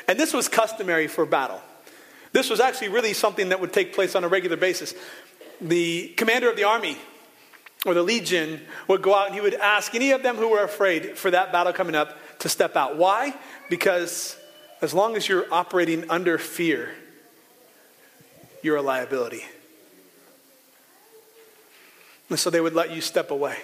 [0.08, 1.62] And this was customary for battle.
[2.32, 4.94] This was actually really something that would take place on a regular basis.
[5.62, 6.98] The commander of the army
[7.86, 10.64] or the legion would go out and he would ask any of them who were
[10.64, 12.98] afraid for that battle coming up to step out.
[12.98, 13.34] Why?
[13.70, 14.38] Because
[14.82, 16.92] as long as you're operating under fear,
[18.62, 19.44] you're a liability.
[22.30, 23.58] And so they would let you step away.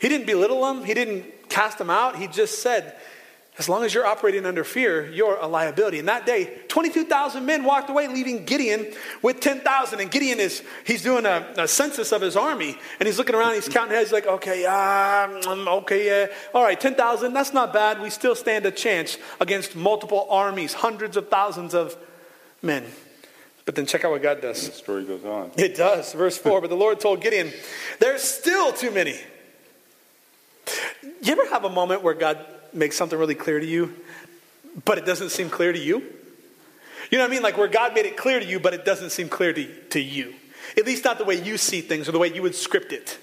[0.00, 2.16] He didn't belittle them, he didn't cast them out.
[2.16, 2.96] He just said,
[3.58, 5.98] as long as you're operating under fear, you're a liability.
[5.98, 8.86] And that day, 22,000 men walked away, leaving Gideon
[9.22, 9.98] with 10,000.
[9.98, 12.76] And Gideon is, he's doing a, a, census of his army.
[13.00, 16.34] And he's looking around, he's counting heads, like, okay, yeah, um, okay, yeah.
[16.54, 18.02] All right, 10,000, that's not bad.
[18.02, 21.96] We still stand a chance against multiple armies, hundreds of thousands of
[22.60, 22.84] men.
[23.64, 24.66] But then check out what God does.
[24.66, 25.50] The story goes on.
[25.56, 26.12] It does.
[26.12, 27.50] Verse 4 But the Lord told Gideon,
[28.00, 29.18] There's still too many.
[31.22, 32.44] You ever have a moment where God
[32.76, 33.94] makes something really clear to you,
[34.84, 36.02] but it doesn't seem clear to you?
[37.10, 37.42] You know what I mean?
[37.42, 40.00] Like where God made it clear to you, but it doesn't seem clear to, to
[40.00, 40.34] you.
[40.76, 43.18] At least not the way you see things or the way you would script it.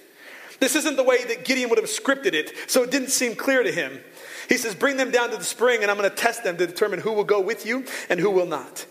[0.60, 3.64] This isn't the way that Gideon would have scripted it, so it didn't seem clear
[3.64, 4.00] to him.
[4.48, 6.68] He says, Bring them down to the spring, and I'm going to test them to
[6.68, 8.86] determine who will go with you and who will not.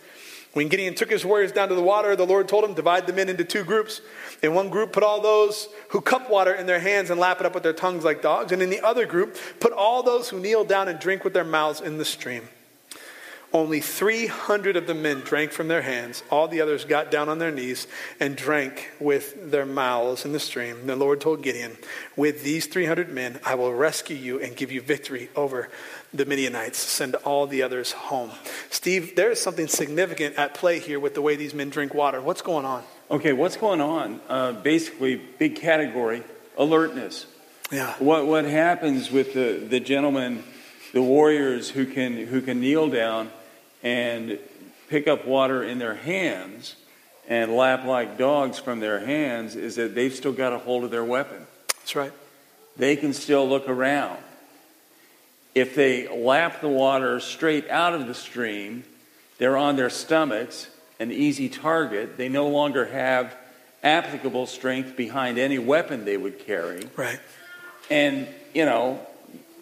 [0.53, 3.13] When Gideon took his warriors down to the water, the Lord told him, Divide the
[3.13, 4.03] men into two groups.
[4.43, 7.47] In one group, put all those who cup water in their hands and lap it
[7.47, 8.53] up with their tongues like dogs.
[8.53, 11.45] And in the other group, put all those who kneel down and drink with their
[11.45, 12.49] mouths in the stream.
[13.55, 16.23] Only 300 of the men drank from their hands.
[16.31, 17.87] All the others got down on their knees
[18.19, 20.87] and drank with their mouths in the stream.
[20.87, 21.77] The Lord told Gideon,
[22.17, 25.69] With these 300 men, I will rescue you and give you victory over
[26.15, 26.79] the Midianites.
[26.79, 28.31] Send all the others home.
[28.71, 32.23] Steve, there is something significant at play here with the way these men drink water.
[32.23, 32.83] What's going on?
[33.11, 34.21] Okay, what's going on?
[34.31, 36.23] Uh, basically, big category
[36.57, 37.27] alertness.
[37.71, 37.95] Yeah.
[37.99, 40.43] What, what happens with the, the gentlemen,
[40.95, 43.31] the warriors who can, who can kneel down
[43.83, 44.39] and
[44.89, 46.77] pick up water in their hands
[47.29, 50.91] and lap like dogs from their hands is that they've still got a hold of
[50.91, 51.47] their weapon.
[51.79, 52.13] That's right.
[52.77, 54.19] They can still look around.
[55.55, 58.85] If they lap the water straight out of the stream,
[59.39, 60.69] they're on their stomachs,
[60.99, 62.17] an easy target.
[62.17, 63.35] They no longer have
[63.83, 66.89] applicable strength behind any weapon they would carry.
[66.97, 67.21] Right.
[67.91, 69.01] And, you know,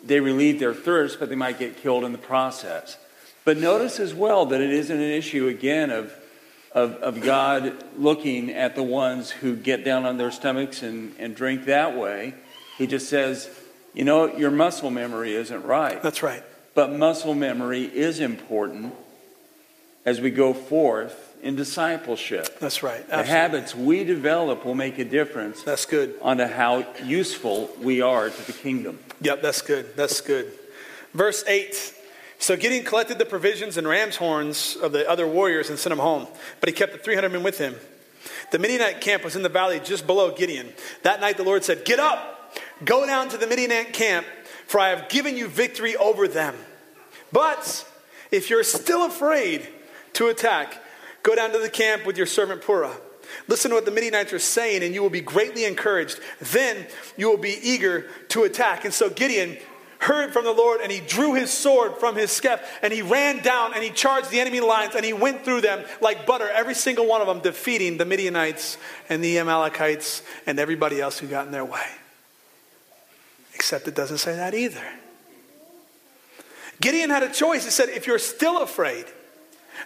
[0.04, 2.96] they relieve their thirst, but they might get killed in the process.
[3.44, 6.14] But notice as well that it isn't an issue, again, of,
[6.72, 11.34] of, of, God looking at the ones who get down on their stomachs and, and
[11.34, 12.34] drink that way.
[12.76, 13.50] He just says,
[13.94, 16.02] you know, your muscle memory isn't right.
[16.02, 16.44] That's right.
[16.74, 18.94] But muscle memory is important
[20.04, 22.58] as we go forth in discipleship.
[22.60, 23.00] That's right.
[23.00, 23.22] Absolutely.
[23.22, 25.62] The habits we develop will make a difference.
[25.62, 26.14] That's good.
[26.22, 28.98] On how useful we are to the kingdom.
[29.22, 29.96] Yep, that's good.
[29.96, 30.52] That's good.
[31.12, 31.94] Verse 8
[32.40, 35.98] so Gideon collected the provisions and ram's horns of the other warriors and sent them
[35.98, 36.26] home,
[36.58, 37.76] but he kept the 300 men with him.
[38.50, 40.72] The Midianite camp was in the valley just below Gideon.
[41.02, 44.26] That night the Lord said, Get up, go down to the Midianite camp,
[44.66, 46.54] for I have given you victory over them.
[47.30, 47.86] But
[48.30, 49.68] if you're still afraid
[50.14, 50.82] to attack,
[51.22, 52.96] go down to the camp with your servant Purah.
[53.48, 56.18] Listen to what the Midianites are saying, and you will be greatly encouraged.
[56.40, 56.86] Then
[57.18, 58.86] you will be eager to attack.
[58.86, 59.58] And so Gideon
[60.00, 63.42] heard from the Lord, and he drew his sword from his scabbard, and he ran
[63.42, 66.74] down and he charged the enemy lines, and he went through them like butter, every
[66.74, 68.78] single one of them, defeating the Midianites
[69.08, 71.86] and the Amalekites and everybody else who got in their way.
[73.54, 74.84] Except it doesn't say that either.
[76.80, 77.64] Gideon had a choice.
[77.64, 79.04] He said, If you're still afraid,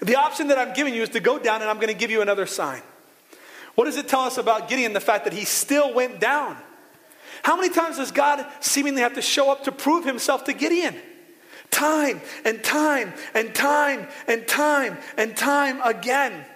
[0.01, 2.11] the option that I'm giving you is to go down and I'm going to give
[2.11, 2.83] you another sign.
[3.75, 4.93] What does it tell us about Gideon?
[4.93, 6.57] The fact that he still went down.
[7.45, 10.97] How many times does God seemingly have to show up to prove himself to Gideon?
[11.71, 16.47] Time and time and time and time and time again.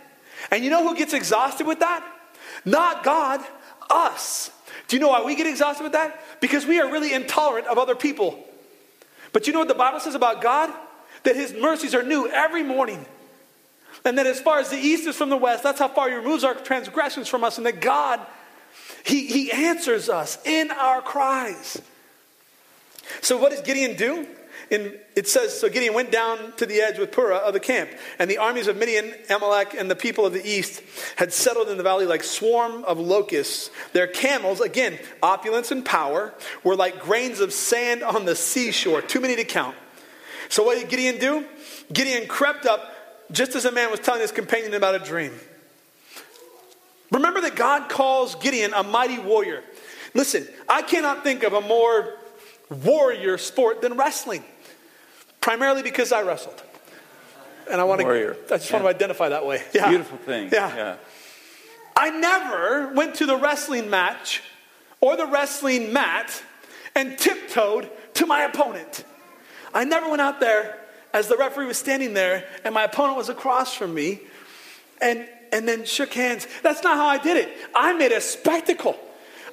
[0.50, 2.10] And you know who gets exhausted with that?
[2.64, 3.44] Not God,
[3.90, 4.50] us.
[4.86, 6.22] Do you know why we get exhausted with that?
[6.40, 8.42] Because we are really intolerant of other people.
[9.34, 10.72] But you know what the Bible says about God?
[11.24, 13.04] That his mercies are new every morning.
[14.06, 16.14] And that as far as the east is from the west, that's how far he
[16.14, 17.58] removes our transgressions from us.
[17.58, 18.26] And that God
[19.04, 21.80] he, he answers us in our cries.
[23.20, 24.26] So, what does Gideon do?
[24.70, 27.90] In, it says, So Gideon went down to the edge with Purah of the camp,
[28.18, 30.82] and the armies of Midian, Amalek, and the people of the east
[31.16, 33.70] had settled in the valley like swarm of locusts.
[33.92, 36.34] Their camels, again, opulence and power,
[36.64, 39.76] were like grains of sand on the seashore, too many to count.
[40.50, 41.46] So, what did Gideon do?
[41.92, 42.94] Gideon crept up
[43.30, 45.32] just as a man was telling his companion about a dream.
[47.10, 49.62] Remember that God calls Gideon a mighty warrior.
[50.14, 52.14] Listen, I cannot think of a more
[52.84, 54.44] warrior sport than wrestling,
[55.40, 56.62] primarily because I wrestled.
[57.70, 58.34] And I want warrior.
[58.34, 58.76] to, I just yeah.
[58.76, 59.62] want to identify that way.
[59.74, 59.88] Yeah.
[59.88, 60.48] Beautiful thing.
[60.52, 60.74] Yeah.
[60.74, 60.96] yeah.
[61.96, 64.42] I never went to the wrestling match
[65.00, 66.42] or the wrestling mat
[66.94, 69.04] and tiptoed to my opponent.
[69.74, 70.78] I never went out there
[71.12, 74.20] as the referee was standing there and my opponent was across from me
[75.00, 76.46] and and then shook hands.
[76.62, 77.50] That's not how I did it.
[77.74, 78.98] I made a spectacle.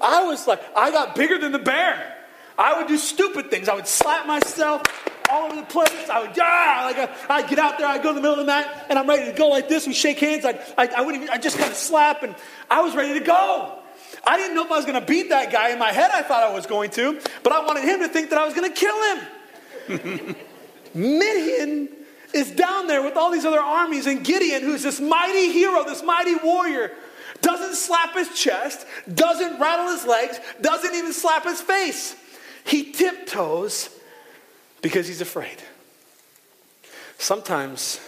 [0.01, 2.15] I was like, I got bigger than the bear.
[2.57, 3.67] I would do stupid things.
[3.67, 4.83] I would slap myself
[5.29, 6.09] all over the place.
[6.09, 8.45] I would, yeah, like uh, I'd get out there, I'd go in the middle of
[8.45, 9.87] the night, and I'm ready to go like this.
[9.87, 10.45] We shake hands.
[10.45, 12.35] I'd, I, I wouldn't even, I just kind of slap, and
[12.69, 13.79] I was ready to go.
[14.25, 15.69] I didn't know if I was going to beat that guy.
[15.69, 18.29] In my head, I thought I was going to, but I wanted him to think
[18.29, 20.35] that I was going to kill him.
[20.93, 21.89] Midian
[22.35, 26.03] is down there with all these other armies, and Gideon, who's this mighty hero, this
[26.03, 26.91] mighty warrior,
[27.41, 32.13] doesn't slap his chest, doesn't rattle his legs, doesn't even slap his face.
[32.65, 33.89] He tiptoes
[34.81, 35.63] because he's afraid.
[37.17, 38.01] Sometimes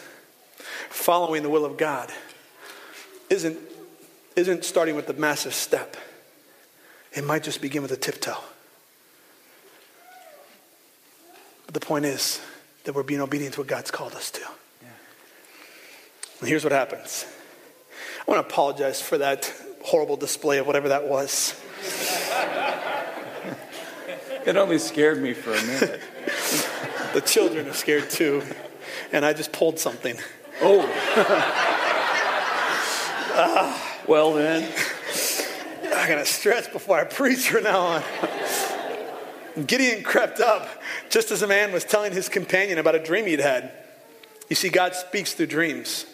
[0.89, 2.11] following the will of God
[3.29, 3.57] isn't,
[4.35, 5.95] isn't starting with a massive step,
[7.13, 8.43] it might just begin with a tiptoe.
[11.65, 12.41] But the point is
[12.87, 14.39] that we're being obedient to what God's called us to.
[14.39, 14.87] Yeah.
[16.39, 17.25] And here's what happens
[18.25, 21.59] I want to apologize for that horrible display of whatever that was.
[24.45, 25.99] it only scared me for a minute.
[27.13, 28.41] the children are scared too,
[29.11, 30.15] and I just pulled something.
[30.61, 30.79] Oh.
[33.33, 33.77] uh,
[34.07, 34.71] well, then.
[35.93, 38.03] I got to stretch before I preach from now on.
[39.65, 40.67] Gideon crept up
[41.09, 43.71] just as a man was telling his companion about a dream he'd had.
[44.49, 46.05] You see, God speaks through dreams,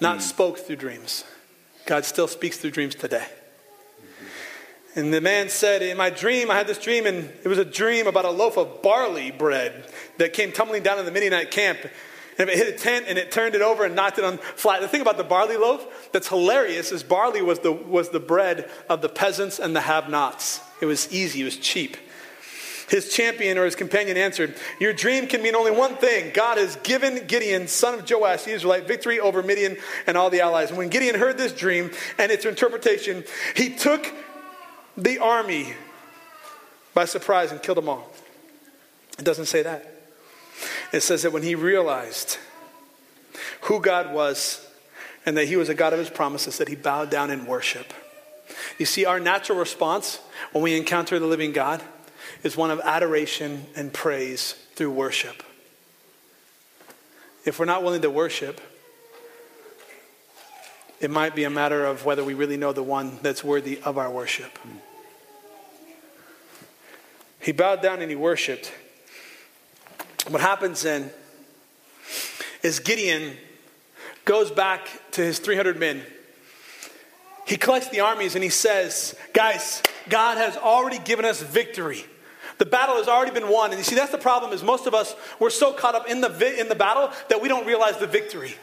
[0.00, 0.22] not mm.
[0.22, 1.24] spoke through dreams.
[1.86, 3.26] God still speaks through dreams today.
[4.94, 7.64] And the man said, In my dream, I had this dream, and it was a
[7.64, 9.86] dream about a loaf of barley bread
[10.18, 11.78] that came tumbling down in the Midianite camp.
[12.38, 14.38] And if it hit a tent and it turned it over and knocked it on
[14.38, 14.80] flat.
[14.80, 18.70] The thing about the barley loaf that's hilarious is barley was the, was the bread
[18.88, 20.60] of the peasants and the have nots.
[20.80, 21.96] It was easy, it was cheap.
[22.88, 26.30] His champion or his companion answered, Your dream can mean only one thing.
[26.32, 29.76] God has given Gideon, son of Joash, the Israelite, victory over Midian
[30.06, 30.70] and all the allies.
[30.70, 33.24] And when Gideon heard this dream and its interpretation,
[33.54, 34.10] he took
[34.96, 35.74] the army
[36.94, 38.10] by surprise and killed them all.
[39.18, 39.94] It doesn't say that.
[40.92, 42.38] It says that when he realized
[43.62, 44.66] who God was
[45.26, 47.92] and that he was a God of his promises, that he bowed down in worship.
[48.78, 50.20] You see, our natural response
[50.52, 51.82] when we encounter the living God
[52.42, 55.42] is one of adoration and praise through worship.
[57.44, 58.60] If we're not willing to worship,
[61.00, 63.98] it might be a matter of whether we really know the one that's worthy of
[63.98, 64.58] our worship.
[67.40, 68.72] He bowed down and he worshiped.
[70.28, 71.10] What happens then
[72.62, 73.36] is Gideon
[74.24, 76.02] goes back to his 300 men.
[77.46, 82.04] He collects the armies and he says, Guys, God has already given us victory.
[82.58, 83.70] The battle has already been won.
[83.70, 86.20] And you see, that's the problem is most of us, we're so caught up in
[86.20, 88.54] the, vi- in the battle that we don't realize the victory.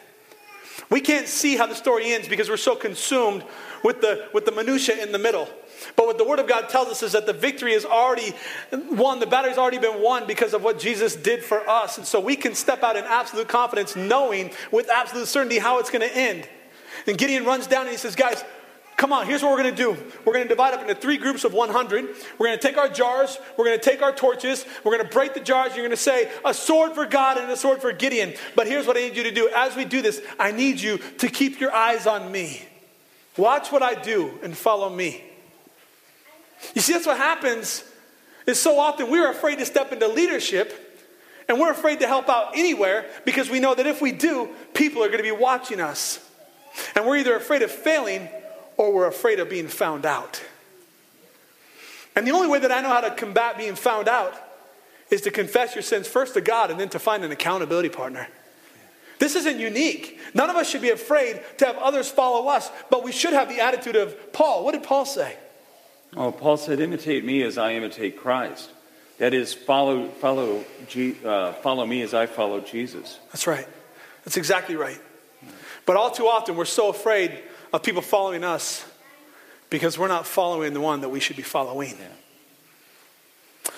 [0.90, 3.44] We can't see how the story ends because we're so consumed
[3.84, 5.48] with the, with the minutia in the middle.
[5.96, 8.34] But what the Word of God tells us is that the victory is already
[8.72, 9.20] won.
[9.20, 11.98] The battle has already been won because of what Jesus did for us.
[11.98, 15.90] And so we can step out in absolute confidence, knowing with absolute certainty how it's
[15.90, 16.48] going to end.
[17.08, 18.44] And Gideon runs down and he says, Guys,
[18.98, 19.92] Come on, here's what we're going to do.
[20.24, 22.06] We're going to divide up into three groups of 100.
[22.38, 25.14] We're going to take our jars, we're going to take our torches, we're going to
[25.14, 25.76] break the jars.
[25.76, 28.34] You're going to say, a sword for God and a sword for Gideon.
[28.56, 29.50] But here's what I need you to do.
[29.54, 32.62] As we do this, I need you to keep your eyes on me.
[33.38, 35.22] Watch what I do and follow me.
[36.74, 37.84] You see, that's what happens
[38.46, 40.82] is so often we're afraid to step into leadership
[41.50, 45.04] and we're afraid to help out anywhere because we know that if we do, people
[45.04, 46.20] are going to be watching us.
[46.96, 48.30] And we're either afraid of failing
[48.78, 50.44] or we're afraid of being found out.
[52.16, 54.34] And the only way that I know how to combat being found out
[55.10, 58.28] is to confess your sins first to God and then to find an accountability partner.
[59.20, 60.20] This isn't unique.
[60.34, 63.48] None of us should be afraid to have others follow us, but we should have
[63.48, 64.66] the attitude of Paul.
[64.66, 65.38] What did Paul say?
[66.18, 68.70] Oh, Paul said, imitate me as I imitate Christ.
[69.18, 70.66] That is, follow, follow,
[71.24, 73.20] uh, follow me as I follow Jesus.
[73.28, 73.68] That's right.
[74.26, 75.00] That's exactly right.
[75.86, 77.40] But all too often, we're so afraid
[77.76, 78.86] of people following us
[79.70, 81.90] because we're not following the one that we should be following.
[81.90, 82.08] Yeah.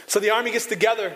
[0.05, 1.15] So the army gets together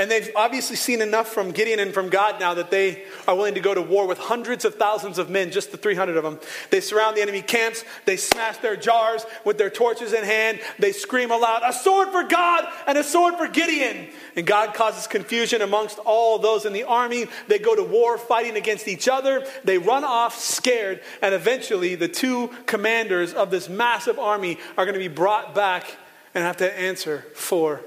[0.00, 3.52] and they've obviously seen enough from Gideon and from God now that they are willing
[3.52, 6.40] to go to war with hundreds of thousands of men, just the 300 of them.
[6.70, 7.84] They surround the enemy camps.
[8.06, 10.60] They smash their jars with their torches in hand.
[10.78, 14.08] They scream aloud, A sword for God and a sword for Gideon.
[14.36, 17.26] And God causes confusion amongst all those in the army.
[17.48, 19.46] They go to war fighting against each other.
[19.64, 21.02] They run off scared.
[21.20, 25.94] And eventually, the two commanders of this massive army are going to be brought back
[26.34, 27.82] and have to answer for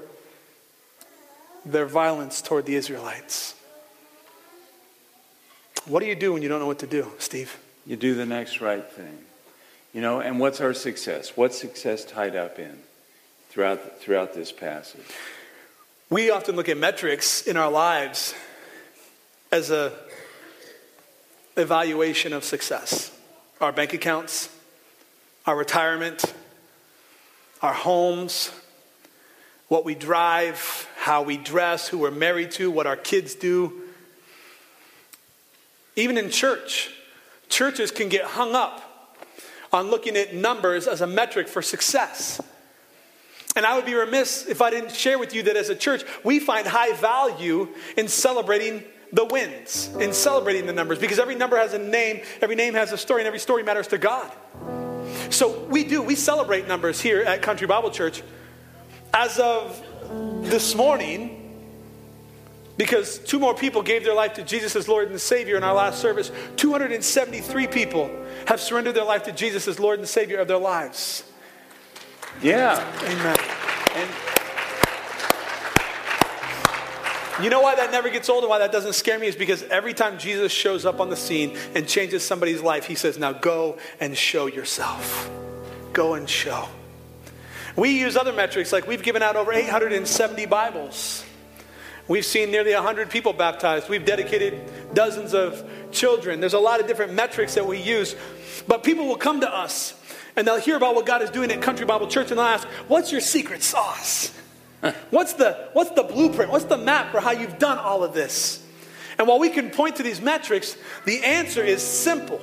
[1.64, 3.54] their violence toward the Israelites.
[5.86, 7.58] What do you do when you don't know what to do, Steve?
[7.86, 9.18] You do the next right thing.
[9.92, 11.36] You know, and what's our success?
[11.36, 12.78] What's success tied up in
[13.50, 15.04] throughout, throughout this passage?
[16.10, 18.34] We often look at metrics in our lives
[19.52, 19.92] as a
[21.56, 23.16] evaluation of success.
[23.60, 24.48] Our bank accounts,
[25.46, 26.24] our retirement,
[27.62, 28.50] our homes,
[29.68, 33.82] what we drive, how we dress, who we're married to, what our kids do.
[35.96, 36.88] Even in church,
[37.50, 39.20] churches can get hung up
[39.70, 42.40] on looking at numbers as a metric for success.
[43.54, 46.04] And I would be remiss if I didn't share with you that as a church,
[46.24, 48.82] we find high value in celebrating
[49.12, 52.92] the wins, in celebrating the numbers, because every number has a name, every name has
[52.92, 54.32] a story, and every story matters to God.
[55.28, 58.22] So we do, we celebrate numbers here at Country Bible Church.
[59.12, 59.80] As of
[60.42, 61.40] this morning,
[62.76, 65.74] because two more people gave their life to Jesus as Lord and Savior in our
[65.74, 68.10] last service, 273 people
[68.46, 71.24] have surrendered their life to Jesus as Lord and Savior of their lives.
[72.42, 72.84] Yeah.
[73.04, 73.36] Amen.
[73.94, 74.10] And
[77.42, 79.64] You know why that never gets old and why that doesn't scare me is because
[79.64, 83.32] every time Jesus shows up on the scene and changes somebody's life, he says, Now
[83.32, 85.28] go and show yourself.
[85.92, 86.68] Go and show.
[87.76, 91.24] We use other metrics like we've given out over 870 Bibles.
[92.06, 93.88] We've seen nearly 100 people baptized.
[93.88, 96.40] We've dedicated dozens of children.
[96.40, 98.14] There's a lot of different metrics that we use.
[98.68, 99.94] But people will come to us
[100.36, 102.66] and they'll hear about what God is doing at Country Bible Church and they'll ask,
[102.88, 104.32] What's your secret sauce?
[105.10, 106.50] What's the, what's the blueprint?
[106.50, 108.62] What's the map for how you've done all of this?
[109.16, 112.38] And while we can point to these metrics, the answer is simple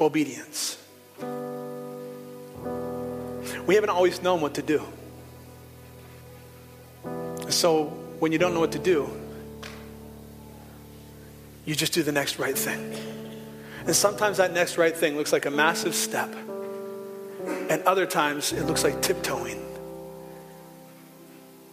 [0.00, 0.81] obedience.
[3.66, 4.82] We haven't always known what to do.
[7.48, 7.84] So
[8.18, 9.08] when you don't know what to do,
[11.64, 12.94] you just do the next right thing.
[13.86, 16.32] And sometimes that next right thing looks like a massive step,
[17.68, 19.60] and other times it looks like tiptoeing.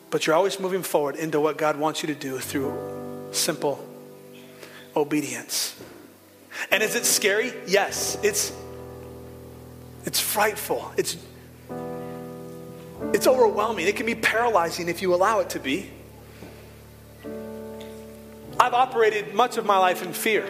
[0.10, 3.86] But you're always moving forward into what God wants you to do through simple
[4.96, 5.80] obedience.
[6.72, 7.54] And is it scary?
[7.68, 8.18] Yes.
[8.24, 8.52] It's
[10.06, 10.92] it's frightful.
[10.98, 11.16] It's
[13.14, 13.88] it's overwhelming.
[13.88, 15.90] It can be paralyzing if you allow it to be.
[18.60, 20.46] I've operated much of my life in fear.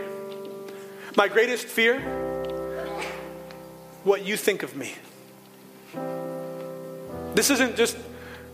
[1.15, 1.99] My greatest fear
[4.03, 4.93] what you think of me.
[7.35, 7.97] This isn't just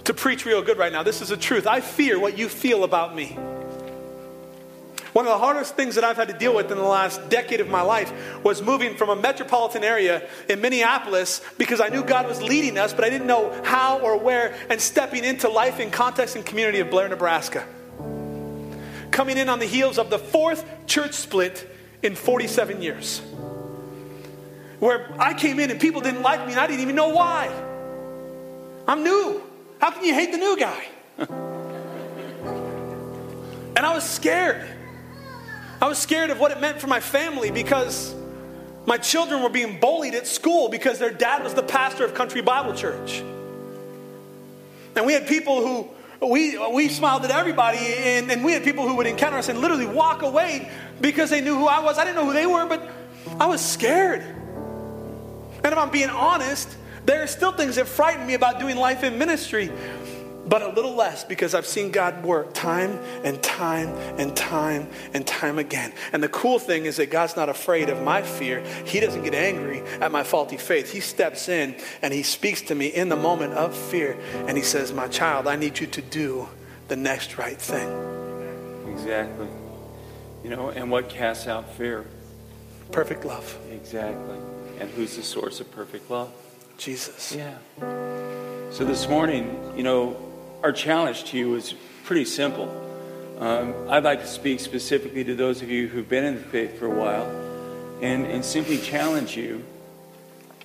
[0.04, 1.04] to preach real good right now.
[1.04, 1.66] This is the truth.
[1.66, 3.38] I fear what you feel about me.
[5.16, 7.62] One of the hardest things that I've had to deal with in the last decade
[7.62, 8.12] of my life
[8.44, 12.94] was moving from a metropolitan area in Minneapolis because I knew God was leading us,
[12.94, 16.82] but I didn't know how or where, and stepping into life in context and community
[16.82, 17.66] of Blair, Nebraska.
[19.12, 21.66] Coming in on the heels of the fourth church split
[22.04, 23.22] in 47 years.
[24.80, 27.50] Where I came in and people didn't like me and I didn't even know why.
[28.86, 29.42] I'm new.
[29.80, 30.84] How can you hate the new guy?
[33.78, 34.75] and I was scared.
[35.86, 38.16] I was scared of what it meant for my family because
[38.88, 42.42] my children were being bullied at school because their dad was the pastor of Country
[42.42, 43.20] Bible Church.
[44.96, 48.88] And we had people who we, we smiled at everybody, and, and we had people
[48.88, 50.72] who would encounter us and literally walk away
[51.02, 52.00] because they knew who I was.
[52.00, 52.90] I didn't know who they were, but
[53.40, 54.22] I was scared.
[54.22, 56.76] And if I'm being honest,
[57.06, 59.72] there are still things that frighten me about doing life in ministry,
[60.48, 63.90] but a little less because I've seen God work time and time
[64.20, 65.92] and time and time again.
[66.14, 68.62] And the cool thing is that God's not afraid of my fear.
[68.86, 70.92] He doesn't get angry at my faulty faith.
[70.92, 74.18] He steps in and He speaks to me in the moment of fear
[74.48, 76.48] and He says, My child, I need you to do
[76.88, 77.90] the next right thing.
[78.92, 79.48] exactly.
[80.44, 82.06] You know, and what casts out fear?
[82.92, 83.58] Perfect love.
[83.72, 84.38] Exactly.
[84.80, 86.32] And who's the source of perfect love?
[86.78, 87.36] Jesus.
[87.36, 87.58] Yeah.
[88.70, 90.16] So this morning, you know,
[90.64, 92.70] our challenge to you is pretty simple.
[93.40, 96.80] Um, I'd like to speak specifically to those of you who've been in the faith
[96.80, 97.26] for a while
[98.02, 99.64] and, and simply challenge you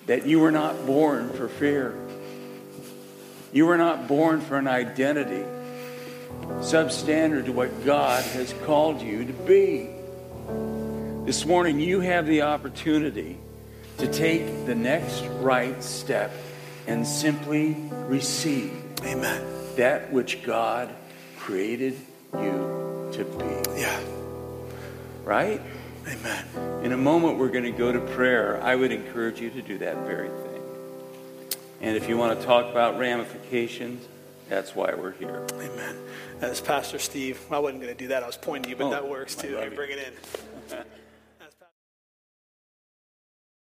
[0.06, 1.98] that you were not born for fear.
[3.52, 5.44] You were not born for an identity
[6.60, 9.90] substandard to what God has called you to be.
[11.24, 13.38] This morning, you have the opportunity
[13.98, 16.32] to take the next right step
[16.86, 17.76] and simply
[18.08, 18.72] receive
[19.04, 19.59] Amen.
[19.76, 20.90] That which God
[21.38, 21.96] created
[22.34, 23.80] you to be.
[23.80, 24.00] Yeah.
[25.24, 25.60] Right?
[26.06, 26.84] Amen.
[26.84, 28.60] In a moment, we're going to go to prayer.
[28.62, 30.62] I would encourage you to do that very thing.
[31.82, 34.06] And if you want to talk about ramifications,
[34.48, 35.46] that's why we're here.
[35.54, 35.96] Amen.
[36.40, 38.22] As Pastor Steve, I wasn't going to do that.
[38.22, 39.50] I was pointing to you, but Oh, that works too.
[39.62, 39.70] you.
[39.74, 39.98] bring it
[40.70, 40.78] in.